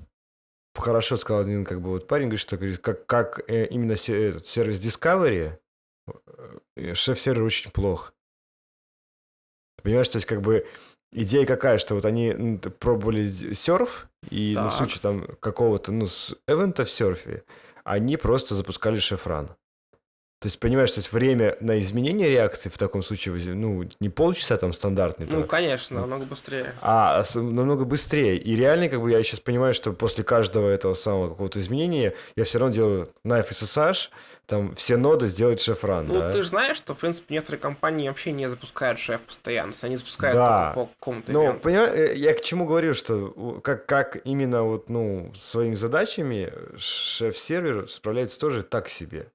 хорошо 0.74 1.16
сказал 1.16 1.42
один 1.42 1.64
как 1.64 1.80
бы 1.80 1.90
вот 1.90 2.06
парень, 2.06 2.26
говорит, 2.26 2.40
что 2.40 2.56
говорит, 2.56 2.78
как, 2.78 3.06
как 3.06 3.40
э, 3.50 3.66
именно 3.66 3.92
этот 3.92 4.46
сервис 4.46 4.80
Discovery, 4.80 5.58
э, 6.76 6.94
шеф-сервер 6.94 7.42
очень 7.42 7.70
плох. 7.70 8.14
Понимаешь, 9.82 10.08
то 10.08 10.16
есть 10.16 10.26
как 10.26 10.40
бы 10.40 10.66
идея 11.12 11.46
какая, 11.46 11.78
что 11.78 11.94
вот 11.94 12.04
они 12.04 12.58
пробовали 12.78 13.26
серф, 13.52 14.08
и 14.28 14.54
ну, 14.54 14.68
в 14.68 14.70
Так. 14.70 14.78
случае 14.78 15.00
там 15.00 15.26
какого-то, 15.40 15.92
ну, 15.92 16.06
с 16.06 16.34
эвента 16.46 16.84
в 16.84 16.90
серфе, 16.90 17.44
они 17.84 18.16
просто 18.16 18.54
запускали 18.54 18.96
шефран. 18.96 19.56
То 20.40 20.46
есть, 20.46 20.58
понимаешь, 20.58 20.90
то 20.92 21.00
есть 21.00 21.12
время 21.12 21.58
на 21.60 21.78
изменение 21.78 22.30
реакции 22.30 22.70
в 22.70 22.78
таком 22.78 23.02
случае, 23.02 23.34
ну, 23.54 23.84
не 24.00 24.08
полчаса 24.08 24.56
там 24.56 24.72
стандартный, 24.72 25.26
Ну, 25.26 25.32
там, 25.32 25.46
конечно, 25.46 26.00
намного 26.00 26.24
быстрее. 26.24 26.72
а 26.80 27.22
намного 27.34 27.84
быстрее. 27.84 28.38
И 28.38 28.56
реально, 28.56 28.88
как 28.88 29.02
бы 29.02 29.10
я 29.10 29.22
сейчас 29.22 29.40
понимаю, 29.40 29.74
что 29.74 29.92
после 29.92 30.24
каждого 30.24 30.70
этого 30.70 30.94
самого 30.94 31.28
какого-то 31.28 31.58
изменения 31.58 32.14
я 32.36 32.44
все 32.44 32.58
равно 32.58 32.74
делаю 32.74 33.10
knife 33.22 33.50
SSH, 33.50 34.08
там 34.46 34.74
все 34.76 34.96
ноды 34.96 35.26
сделать 35.26 35.60
шефран, 35.60 36.06
Ну, 36.06 36.14
да? 36.14 36.32
ты 36.32 36.42
же 36.42 36.48
знаешь, 36.48 36.78
что, 36.78 36.94
в 36.94 36.98
принципе, 36.98 37.34
некоторые 37.34 37.60
компании 37.60 38.08
вообще 38.08 38.32
не 38.32 38.48
запускают 38.48 38.98
шеф 38.98 39.20
постоянно. 39.20 39.74
Они 39.82 39.96
запускают 39.96 40.34
Да. 40.34 40.72
по 40.74 40.86
какому-то 40.86 41.30
Ну, 41.32 41.52
понимаешь, 41.58 42.16
я 42.16 42.32
к 42.32 42.40
чему 42.40 42.64
говорю, 42.64 42.94
что 42.94 43.60
как, 43.62 43.84
как 43.84 44.16
именно 44.24 44.62
вот, 44.62 44.88
ну, 44.88 45.30
своими 45.36 45.74
задачами 45.74 46.50
шеф-сервер 46.78 47.88
справляется 47.90 48.40
тоже 48.40 48.62
так 48.62 48.88
себе. 48.88 49.26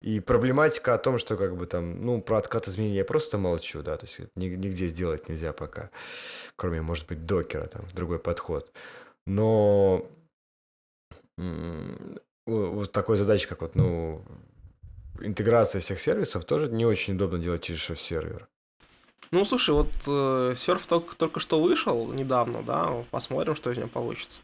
И 0.00 0.20
проблематика 0.20 0.94
о 0.94 0.98
том, 0.98 1.18
что 1.18 1.36
как 1.36 1.56
бы 1.56 1.66
там, 1.66 2.04
ну, 2.04 2.22
про 2.22 2.38
откат 2.38 2.68
изменений 2.68 2.96
я 2.96 3.04
просто 3.04 3.36
молчу, 3.36 3.82
да, 3.82 3.96
то 3.96 4.06
есть 4.06 4.20
нигде 4.36 4.86
сделать 4.86 5.28
нельзя 5.28 5.52
пока, 5.52 5.90
кроме, 6.54 6.80
может 6.82 7.06
быть, 7.08 7.26
докера, 7.26 7.66
там, 7.66 7.84
другой 7.94 8.20
подход. 8.20 8.72
Но 9.26 10.08
вот 12.46 12.92
такой 12.92 13.16
задачи, 13.16 13.48
как 13.48 13.62
вот, 13.62 13.74
ну, 13.74 14.24
интеграция 15.20 15.80
всех 15.80 16.00
сервисов 16.00 16.44
тоже 16.44 16.70
не 16.70 16.86
очень 16.86 17.14
удобно 17.14 17.38
делать 17.38 17.62
через 17.62 17.80
шеф-сервер. 17.80 18.48
Ну, 19.30 19.44
слушай, 19.44 19.74
вот 19.74 19.90
э, 20.06 20.54
серф 20.56 20.86
только, 20.86 21.14
только 21.16 21.40
что 21.40 21.60
вышел 21.60 22.10
недавно, 22.12 22.62
да, 22.62 23.04
посмотрим, 23.10 23.56
что 23.56 23.70
из 23.70 23.76
него 23.76 23.88
получится. 23.88 24.40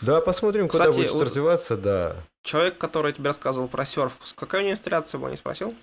Да, 0.00 0.20
посмотрим, 0.20 0.68
куда 0.68 0.88
Кстати, 0.90 1.08
будет 1.08 1.22
развиваться, 1.22 1.76
да. 1.76 2.16
Человек, 2.42 2.78
который 2.78 3.12
тебе 3.12 3.26
рассказывал 3.26 3.68
про 3.68 3.84
серф, 3.84 4.16
какая 4.34 4.60
у 4.60 4.64
него 4.64 4.72
инсталляция 4.72 5.18
была, 5.18 5.30
не 5.30 5.36
спросил? 5.36 5.74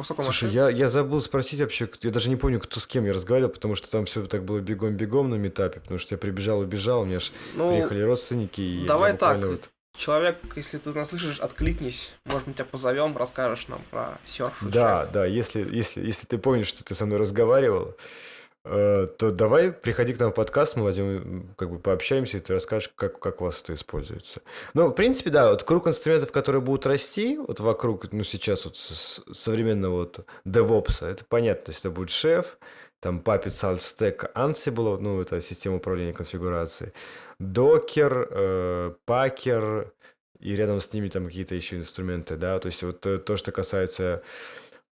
Сколько, 0.00 0.22
Слушай, 0.22 0.50
я, 0.50 0.68
я 0.68 0.88
забыл 0.90 1.20
спросить 1.22 1.60
вообще, 1.60 1.88
я 2.02 2.10
даже 2.10 2.30
не 2.30 2.36
помню, 2.36 2.60
кто 2.60 2.78
с 2.78 2.86
кем 2.86 3.04
я 3.04 3.12
разговаривал, 3.12 3.50
потому 3.50 3.74
что 3.74 3.90
там 3.90 4.04
все 4.06 4.24
так 4.26 4.44
было 4.44 4.60
бегом-бегом 4.60 5.28
на 5.30 5.34
метапе, 5.34 5.80
потому 5.80 5.98
что 5.98 6.14
я 6.14 6.18
прибежал, 6.18 6.60
убежал, 6.60 7.00
у 7.02 7.04
меня 7.04 7.16
аж 7.16 7.32
Ну, 7.54 7.68
приехали 7.68 8.00
родственники, 8.02 8.60
и 8.60 8.86
давай 8.86 9.16
так. 9.16 9.44
вот- 9.44 9.70
человек, 9.96 10.38
если 10.54 10.78
ты 10.78 10.92
нас 10.92 11.08
слышишь, 11.08 11.40
откликнись. 11.40 12.12
Может, 12.26 12.46
мы 12.46 12.54
тебя 12.54 12.64
позовем, 12.64 13.16
расскажешь 13.16 13.66
нам 13.66 13.82
про 13.90 14.18
серф. 14.24 14.56
Да, 14.60 15.02
шеф. 15.02 15.12
да, 15.12 15.26
если, 15.26 15.68
если, 15.74 16.04
если 16.06 16.26
ты 16.26 16.38
помнишь, 16.38 16.68
что 16.68 16.84
ты 16.84 16.94
со 16.94 17.04
мной 17.04 17.18
разговаривал, 17.18 17.96
то 18.64 19.30
давай 19.30 19.72
приходи 19.72 20.12
к 20.12 20.20
нам 20.20 20.30
в 20.30 20.34
подкаст, 20.34 20.76
мы 20.76 20.82
возьмем, 20.82 21.06
м, 21.06 21.54
как 21.56 21.70
бы 21.70 21.78
пообщаемся, 21.78 22.36
и 22.36 22.40
ты 22.40 22.52
расскажешь, 22.52 22.90
как, 22.94 23.18
как 23.18 23.40
у 23.40 23.44
вас 23.44 23.62
это 23.62 23.74
используется. 23.74 24.42
Ну, 24.74 24.88
в 24.88 24.92
принципе, 24.92 25.30
да, 25.30 25.50
вот 25.50 25.62
круг 25.62 25.86
инструментов, 25.86 26.32
которые 26.32 26.60
будут 26.60 26.84
расти, 26.84 27.38
вот 27.38 27.60
вокруг, 27.60 28.12
ну, 28.12 28.24
сейчас 28.24 28.64
вот 28.64 28.76
современного 28.76 29.96
вот 29.96 30.26
DevOps, 30.46 31.06
это 31.06 31.24
понятно, 31.24 31.66
то 31.66 31.70
есть 31.70 31.80
это 31.80 31.90
будет 31.90 32.10
шеф, 32.10 32.58
там 33.00 33.20
Puppet, 33.20 33.46
SaltStack, 33.46 34.32
Ansible, 34.34 34.98
ну, 34.98 35.20
это 35.20 35.40
система 35.40 35.76
управления 35.76 36.12
конфигурацией, 36.12 36.92
Docker, 37.40 38.28
э, 38.30 38.94
Packer, 39.06 39.90
и 40.40 40.54
рядом 40.54 40.80
с 40.80 40.92
ними 40.92 41.08
там 41.08 41.26
какие-то 41.26 41.54
еще 41.54 41.76
инструменты, 41.76 42.36
да, 42.36 42.58
то 42.58 42.66
есть 42.66 42.82
вот 42.82 43.04
э, 43.06 43.18
то, 43.18 43.36
что 43.36 43.52
касается 43.52 44.22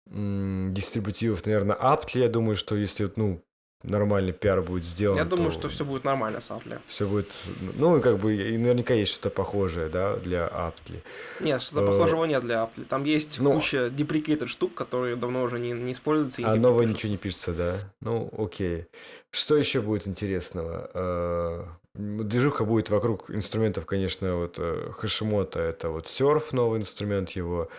дистрибутивов, 0.08 1.45
наверное, 1.47 1.75
Aptly, 1.75 2.19
я 2.19 2.30
думаю, 2.30 2.56
что 2.56 2.75
если, 2.75 3.12
ну, 3.15 3.43
нормальный 3.88 4.34
пиар 4.34 4.62
будет 4.62 4.84
сделан, 4.84 5.17
Я 5.17 5.26
думаю, 5.26 5.52
то 5.52 5.60
что 5.60 5.69
все 5.69 5.86
будет 5.86 6.04
нормально 6.04 6.41
с 6.41 6.50
Apple. 6.50 6.80
все 6.88 7.08
будет, 7.08 7.32
ну, 7.76 8.02
как 8.02 8.17
бы, 8.17 8.36
и 8.36 8.58
наверняка 8.58 8.93
есть 8.93 9.12
что-то 9.13 9.30
похожее, 9.30 9.89
да, 9.89 10.15
для 10.17 10.48
Aptly. 10.48 11.00
Нет, 11.39 11.62
что-то 11.62 11.88
похожего 11.88 12.26
нет 12.26 12.41
для 12.43 12.63
Apple. 12.63 12.86
Там 12.86 13.04
есть 13.04 13.39
ну, 13.39 13.54
куча 13.54 13.88
deprecated 13.88 14.48
штук, 14.48 14.74
которые 14.74 15.15
давно 15.15 15.43
уже 15.43 15.60
не, 15.60 15.71
не 15.71 15.93
используются. 15.93 16.41
А 16.43 16.54
не 16.54 16.60
новое 16.60 16.86
ничего 16.86 17.12
не 17.12 17.17
пишется, 17.17 17.54
да? 17.54 17.78
Ну, 18.02 18.30
окей. 18.38 18.88
Что 19.32 19.58
еще 19.58 19.82
будет 19.82 20.08
интересного? 20.08 20.89
Э, 20.93 21.63
Движуха 21.98 22.65
будет 22.65 22.89
вокруг 22.89 23.32
инструментов, 23.32 23.86
конечно, 23.86 24.36
вот 24.36 24.56
э, 24.60 24.91
Hashimoto, 25.02 25.60
это 25.60 25.89
вот 25.89 26.08
Surf, 26.08 26.48
новый 26.52 26.80
инструмент 26.80 27.32
его. 27.32 27.69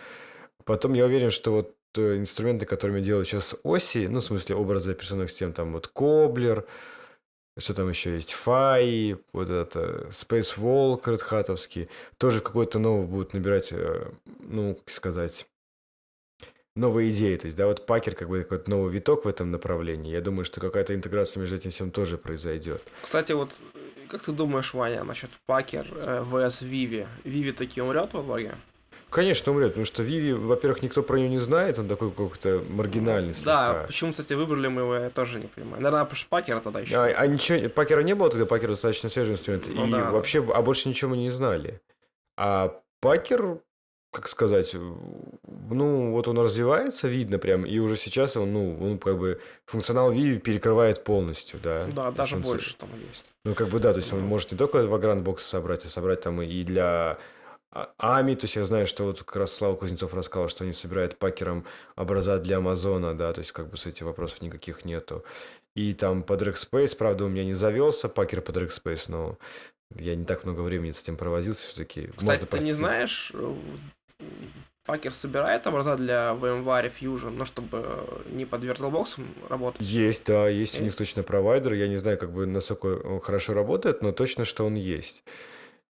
Потом 0.65 0.93
я 0.93 1.05
уверен, 1.05 1.29
что 1.29 1.51
вот 1.51 1.76
инструменты, 1.95 2.65
которыми 2.65 3.01
делают 3.01 3.27
сейчас 3.27 3.55
оси, 3.63 4.07
ну, 4.07 4.19
в 4.19 4.23
смысле 4.23 4.55
образы 4.55 4.91
операционных 4.91 5.29
систем, 5.29 5.53
там 5.53 5.73
вот 5.73 5.87
Коблер, 5.87 6.65
что 7.57 7.73
там 7.73 7.89
еще 7.89 8.15
есть, 8.15 8.33
Фай, 8.33 9.17
вот 9.33 9.49
это 9.49 10.07
Space 10.09 10.57
Walk 10.57 11.03
Red 11.03 11.89
тоже 12.17 12.41
какой-то 12.41 12.79
новый 12.79 13.07
будут 13.07 13.33
набирать, 13.33 13.69
э, 13.71 14.11
ну, 14.39 14.75
как 14.75 14.89
сказать, 14.91 15.47
новые 16.77 17.09
идеи. 17.09 17.35
То 17.35 17.47
есть, 17.47 17.57
да, 17.57 17.65
вот 17.65 17.85
Пакер 17.85 18.15
как 18.15 18.29
бы 18.29 18.43
какой-то 18.43 18.69
новый 18.69 18.91
виток 18.91 19.25
в 19.25 19.27
этом 19.27 19.51
направлении. 19.51 20.11
Я 20.11 20.21
думаю, 20.21 20.45
что 20.45 20.61
какая-то 20.61 20.93
интеграция 20.93 21.41
между 21.41 21.55
этим 21.55 21.71
всем 21.71 21.91
тоже 21.91 22.17
произойдет. 22.17 22.83
Кстати, 23.01 23.31
вот 23.31 23.51
как 24.07 24.21
ты 24.21 24.31
думаешь, 24.31 24.73
Ваня, 24.73 25.03
насчет 25.03 25.31
Пакер 25.45 25.87
э, 25.95 26.23
vs 26.23 26.63
Vivi? 26.63 27.07
Vivi 27.23 27.51
таки 27.51 27.81
умрет 27.81 28.13
в 28.13 28.25
итоге? 28.25 28.55
Конечно, 29.09 29.51
умрет, 29.53 29.69
потому 29.69 29.85
что 29.85 30.03
Виви, 30.03 30.33
во-первых, 30.33 30.81
никто 30.83 31.01
про 31.01 31.17
нее 31.17 31.29
не 31.29 31.37
знает, 31.39 31.79
он 31.79 31.87
такой 31.87 32.09
какой-то 32.11 32.61
маргинальный 32.69 33.31
Да, 33.31 33.35
слегка. 33.73 33.83
почему, 33.87 34.11
кстати, 34.11 34.33
выбрали 34.33 34.67
мы 34.67 34.81
его, 34.81 34.95
я 34.95 35.09
тоже 35.09 35.39
не 35.39 35.47
понимаю. 35.47 35.77
Наверное, 35.81 36.03
потому 36.03 36.17
что 36.17 36.27
Пакера 36.29 36.59
тогда 36.59 36.81
еще. 36.81 36.95
А, 36.97 37.05
а 37.05 37.25
ничего, 37.27 37.69
Пакера 37.69 38.01
не 38.01 38.15
было 38.15 38.29
тогда, 38.29 38.45
Пакер 38.45 38.69
достаточно 38.69 39.09
свежий 39.09 39.33
инструмент, 39.33 39.67
Ну 39.67 39.87
и 39.87 39.91
да. 39.91 40.11
вообще, 40.11 40.45
а 40.53 40.61
больше 40.61 40.89
ничего 40.89 41.11
мы 41.11 41.17
не 41.17 41.29
знали. 41.29 41.79
А 42.37 42.79
Пакер, 42.99 43.59
как 44.11 44.27
сказать, 44.27 44.75
ну, 45.69 46.11
вот 46.11 46.27
он 46.27 46.37
развивается, 46.39 47.07
видно 47.07 47.37
прям, 47.39 47.65
и 47.65 47.79
уже 47.79 47.95
сейчас 47.95 48.35
он, 48.35 48.51
ну, 48.51 48.77
он 48.81 48.97
как 48.99 49.17
бы 49.17 49.39
функционал 49.65 50.11
Виви 50.11 50.37
перекрывает 50.37 51.03
полностью, 51.05 51.59
да. 51.63 51.85
Да, 51.95 52.11
даже 52.11 52.35
больше 52.37 52.75
там 52.75 52.89
есть. 53.09 53.23
Ну, 53.45 53.55
как 53.55 53.69
бы 53.69 53.79
да, 53.79 53.93
то 53.93 53.99
есть 53.99 54.11
он 54.11 54.19
может 54.21 54.51
не 54.51 54.57
только 54.57 54.79
Vagrant 54.79 55.21
бокс 55.21 55.45
собрать, 55.45 55.85
а 55.85 55.89
собрать 55.89 56.19
там 56.21 56.41
и 56.41 56.63
для 56.63 57.17
Ами, 57.97 58.35
то 58.35 58.45
есть 58.45 58.55
я 58.55 58.63
знаю, 58.63 58.87
что 58.87 59.05
вот 59.05 59.19
как 59.19 59.35
раз 59.35 59.53
Слава 59.53 59.75
Кузнецов 59.75 60.13
рассказал, 60.13 60.47
что 60.47 60.63
они 60.63 60.73
собирают 60.73 61.17
пакером 61.17 61.65
образа 61.95 62.39
для 62.39 62.57
Амазона, 62.57 63.15
да, 63.15 63.33
то 63.33 63.39
есть 63.39 63.51
как 63.51 63.69
бы 63.69 63.77
с 63.77 63.85
этих 63.85 64.05
вопросов 64.05 64.41
никаких 64.41 64.85
нету. 64.85 65.23
И 65.75 65.93
там 65.93 66.23
под 66.23 66.41
Rackspace, 66.41 66.97
правда, 66.97 67.25
у 67.25 67.29
меня 67.29 67.43
не 67.43 67.53
завелся 67.53 68.09
пакер 68.09 68.41
под 68.41 68.57
Rackspace, 68.57 69.05
но 69.09 69.37
я 69.95 70.15
не 70.15 70.25
так 70.25 70.43
много 70.43 70.61
времени 70.61 70.91
с 70.91 71.01
этим 71.03 71.17
провозился 71.17 71.67
все-таки. 71.67 72.09
Кстати, 72.15 72.45
ты 72.45 72.59
не 72.59 72.73
знаешь, 72.73 73.31
э, 73.33 73.53
Пакер 74.87 75.13
собирает 75.13 75.67
образа 75.67 75.97
для 75.97 76.31
VMware 76.39 76.91
Fusion, 76.97 77.31
но 77.31 77.43
чтобы 77.43 77.85
не 78.31 78.45
под 78.45 78.63
VirtualBox 78.63 79.19
работать? 79.49 79.81
Есть, 79.81 80.23
да, 80.25 80.47
есть 80.47 80.75
у 80.75 80.77
них 80.77 80.85
Есть? 80.85 80.97
точно 80.97 81.23
провайдер. 81.23 81.73
Я 81.73 81.89
не 81.89 81.97
знаю, 81.97 82.17
как 82.17 82.31
бы 82.31 82.45
насколько 82.45 83.05
он 83.05 83.19
хорошо 83.19 83.53
работает, 83.53 84.01
но 84.01 84.13
точно, 84.13 84.45
что 84.45 84.65
он 84.65 84.75
есть. 84.75 85.23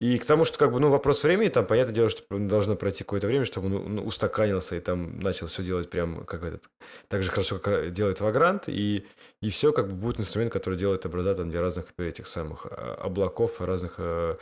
И 0.01 0.17
к 0.17 0.25
тому, 0.25 0.43
что 0.43 0.57
как 0.57 0.73
бы, 0.73 0.79
ну, 0.79 0.89
вопрос 0.89 1.23
времени, 1.23 1.47
там, 1.47 1.65
понятное 1.65 1.95
дело, 1.95 2.09
что 2.09 2.23
должно 2.37 2.75
пройти 2.75 2.99
какое-то 3.05 3.27
время, 3.27 3.45
чтобы 3.45 3.67
он 3.67 3.95
ну, 3.95 4.03
устаканился 4.03 4.75
и 4.75 4.81
там 4.81 5.19
начал 5.19 5.47
все 5.47 5.63
делать 5.63 5.89
прям 5.89 6.25
как 6.25 6.43
этот, 6.43 6.69
так 7.07 7.23
же 7.23 7.31
хорошо, 7.31 7.59
как 7.59 7.91
делает 7.91 8.19
Vagrant, 8.19 8.63
и, 8.67 9.07
и 9.41 9.49
все 9.49 9.71
как 9.71 9.87
бы 9.87 9.95
будет 9.95 10.19
инструмент, 10.19 10.51
который 10.51 10.77
делает 10.77 11.05
образа 11.05 11.35
там 11.35 11.49
для 11.49 11.61
разных 11.61 11.85
этих 11.97 12.27
самых 12.27 12.65
а, 12.65 12.95
облаков, 12.95 13.61
разных 13.61 13.95
э, 13.97 14.35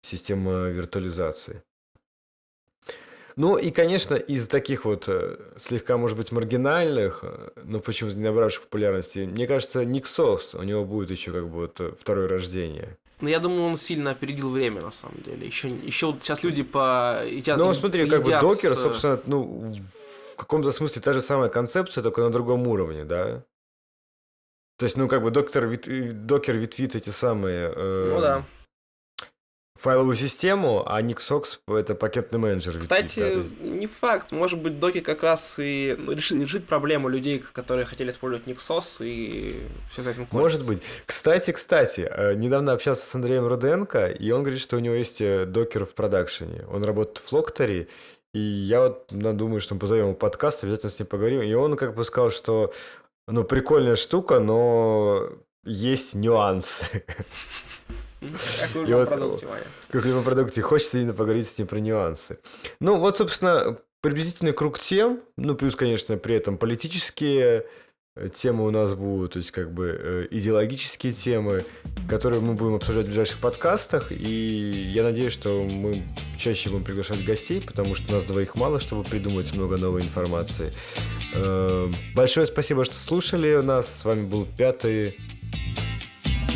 систем 0.00 0.48
э, 0.48 0.72
виртуализации. 0.72 1.62
Ну 3.36 3.58
и, 3.58 3.70
конечно, 3.70 4.14
из 4.14 4.46
таких 4.46 4.84
вот 4.84 5.08
э, 5.08 5.36
слегка, 5.56 5.96
может 5.96 6.16
быть, 6.16 6.30
маргинальных, 6.30 7.20
э, 7.24 7.50
но 7.64 7.80
почему-то 7.80 8.16
не 8.16 8.22
набравших 8.22 8.64
популярности, 8.64 9.20
мне 9.20 9.48
кажется, 9.48 9.84
Ник 9.84 10.06
Сос, 10.06 10.54
у 10.54 10.62
него 10.62 10.84
будет 10.84 11.10
еще 11.10 11.32
как 11.32 11.48
бы 11.48 11.50
вот 11.50 11.80
э, 11.80 11.92
второе 11.98 12.28
рождение. 12.28 12.96
Ну, 13.20 13.28
я 13.28 13.38
думаю, 13.38 13.62
он 13.62 13.76
сильно 13.78 14.10
опередил 14.10 14.50
время, 14.50 14.82
на 14.82 14.90
самом 14.90 15.22
деле. 15.22 15.46
Еще, 15.46 15.68
еще 15.68 16.06
вот 16.06 16.22
сейчас 16.22 16.42
люди 16.42 16.62
по... 16.62 17.22
Едят, 17.24 17.58
Ну, 17.58 17.72
смотри, 17.74 18.08
как 18.08 18.22
бы 18.22 18.30
докер, 18.40 18.74
с- 18.76 18.80
собственно, 18.82 19.20
ну, 19.26 19.74
в 20.34 20.36
каком-то 20.36 20.72
смысле 20.72 21.00
та 21.00 21.12
же 21.12 21.20
самая 21.20 21.48
концепция, 21.48 22.02
только 22.02 22.20
на 22.22 22.30
другом 22.30 22.66
уровне, 22.66 23.04
да? 23.04 23.42
То 24.78 24.86
есть, 24.86 24.96
ну, 24.96 25.08
как 25.08 25.22
бы 25.22 25.30
доктор, 25.30 25.68
докер 26.12 26.56
ветвит 26.56 26.96
эти 26.96 27.10
самые... 27.10 27.72
э, 27.74 28.08
Ну 28.10 28.20
да. 28.20 28.44
Файловую 29.76 30.14
систему, 30.14 30.84
а 30.86 31.02
Никсокс 31.02 31.60
это 31.66 31.94
пакетный 31.96 32.38
менеджер. 32.38 32.78
Кстати, 32.78 33.18
да, 33.20 33.26
есть- 33.26 33.60
не 33.60 33.86
факт. 33.86 34.30
Может 34.30 34.60
быть, 34.60 34.78
доки 34.78 35.00
как 35.00 35.22
раз 35.24 35.56
и 35.58 35.96
ну, 35.98 36.12
решит, 36.12 36.40
решит 36.40 36.66
проблему 36.66 37.08
людей, 37.08 37.42
которые 37.52 37.84
хотели 37.84 38.10
использовать 38.10 38.46
Никсос, 38.46 38.98
и 39.00 39.60
все 39.90 40.02
с 40.02 40.06
этим 40.06 40.26
кончится. 40.26 40.36
Может 40.36 40.66
быть. 40.66 40.82
Кстати, 41.06 41.50
кстати, 41.50 42.08
э, 42.08 42.34
недавно 42.34 42.72
общался 42.72 43.04
с 43.04 43.14
Андреем 43.14 43.46
Руденко, 43.46 44.06
и 44.06 44.30
он 44.30 44.42
говорит, 44.42 44.60
что 44.60 44.76
у 44.76 44.80
него 44.80 44.94
есть 44.94 45.20
э, 45.20 45.44
докер 45.44 45.84
в 45.84 45.94
продакшене. 45.94 46.64
Он 46.70 46.84
работает 46.84 47.18
в 47.18 47.28
Флокторе, 47.28 47.88
и 48.32 48.38
я 48.38 48.80
вот 48.80 49.06
думаю, 49.10 49.60
что 49.60 49.74
мы 49.74 49.80
позовем 49.80 50.04
его 50.06 50.14
подкаст, 50.14 50.62
обязательно 50.62 50.90
с 50.90 50.98
ним 50.98 51.08
поговорим. 51.08 51.42
И 51.42 51.52
он 51.52 51.76
как 51.76 51.94
бы 51.94 52.04
сказал, 52.04 52.30
что 52.30 52.72
ну, 53.26 53.42
прикольная 53.42 53.96
штука, 53.96 54.38
но 54.38 55.30
есть 55.64 56.14
нюансы. 56.14 57.04
Как 58.60 58.88
И 58.88 58.92
вот- 58.92 59.08
продукте. 59.08 59.46
Как 59.90 60.04
любом 60.04 60.24
продукте. 60.24 60.62
Хочется 60.62 60.98
именно 60.98 61.14
поговорить 61.14 61.48
с 61.48 61.58
ним 61.58 61.66
про 61.66 61.78
нюансы. 61.78 62.38
Ну, 62.80 62.98
вот, 62.98 63.16
собственно, 63.16 63.78
приблизительный 64.00 64.52
круг 64.52 64.78
тем, 64.78 65.20
ну, 65.36 65.54
плюс, 65.54 65.76
конечно, 65.76 66.16
при 66.16 66.36
этом 66.36 66.58
политические 66.58 67.64
э, 68.16 68.28
темы 68.28 68.66
у 68.66 68.70
нас 68.70 68.94
будут, 68.94 69.32
то 69.32 69.38
есть 69.38 69.50
как 69.50 69.72
бы 69.72 69.98
э, 69.98 70.26
идеологические 70.30 71.12
темы, 71.12 71.64
которые 72.08 72.40
мы 72.40 72.52
будем 72.54 72.74
обсуждать 72.74 73.06
в 73.06 73.08
ближайших 73.08 73.38
подкастах, 73.38 74.12
и 74.12 74.92
я 74.94 75.02
надеюсь, 75.02 75.32
что 75.32 75.62
мы 75.64 76.04
чаще 76.38 76.68
будем 76.70 76.84
приглашать 76.84 77.24
гостей, 77.24 77.60
потому 77.60 77.94
что 77.94 78.12
у 78.12 78.14
нас 78.14 78.24
двоих 78.24 78.54
мало, 78.56 78.78
чтобы 78.78 79.04
придумать 79.04 79.52
много 79.54 79.78
новой 79.78 80.02
информации. 80.02 80.72
Э, 81.34 81.90
Большое 82.14 82.46
спасибо, 82.46 82.84
что 82.84 82.94
слушали 82.94 83.56
нас. 83.56 84.00
С 84.00 84.04
вами 84.04 84.26
был 84.26 84.46
пятый... 84.46 85.16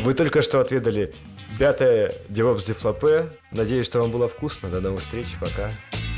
Вы 0.05 0.14
только 0.14 0.43
что 0.43 0.61
отведали 0.61 1.12
пятое 1.59 2.14
DevOps 2.28 2.64
Дефлопе. 2.66 3.30
Надеюсь, 3.50 3.86
что 3.86 4.00
вам 4.00 4.11
было 4.11 4.28
вкусно. 4.28 4.70
До 4.70 4.80
новых 4.80 5.00
встреч. 5.00 5.26
Пока. 5.40 5.70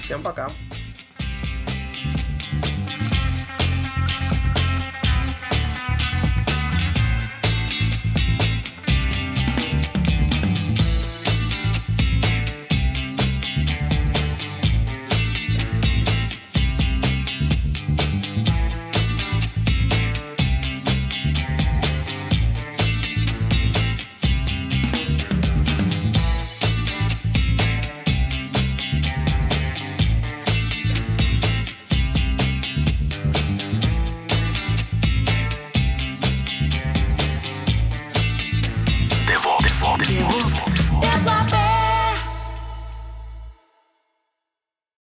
Всем 0.02 0.22
пока. 0.22 0.50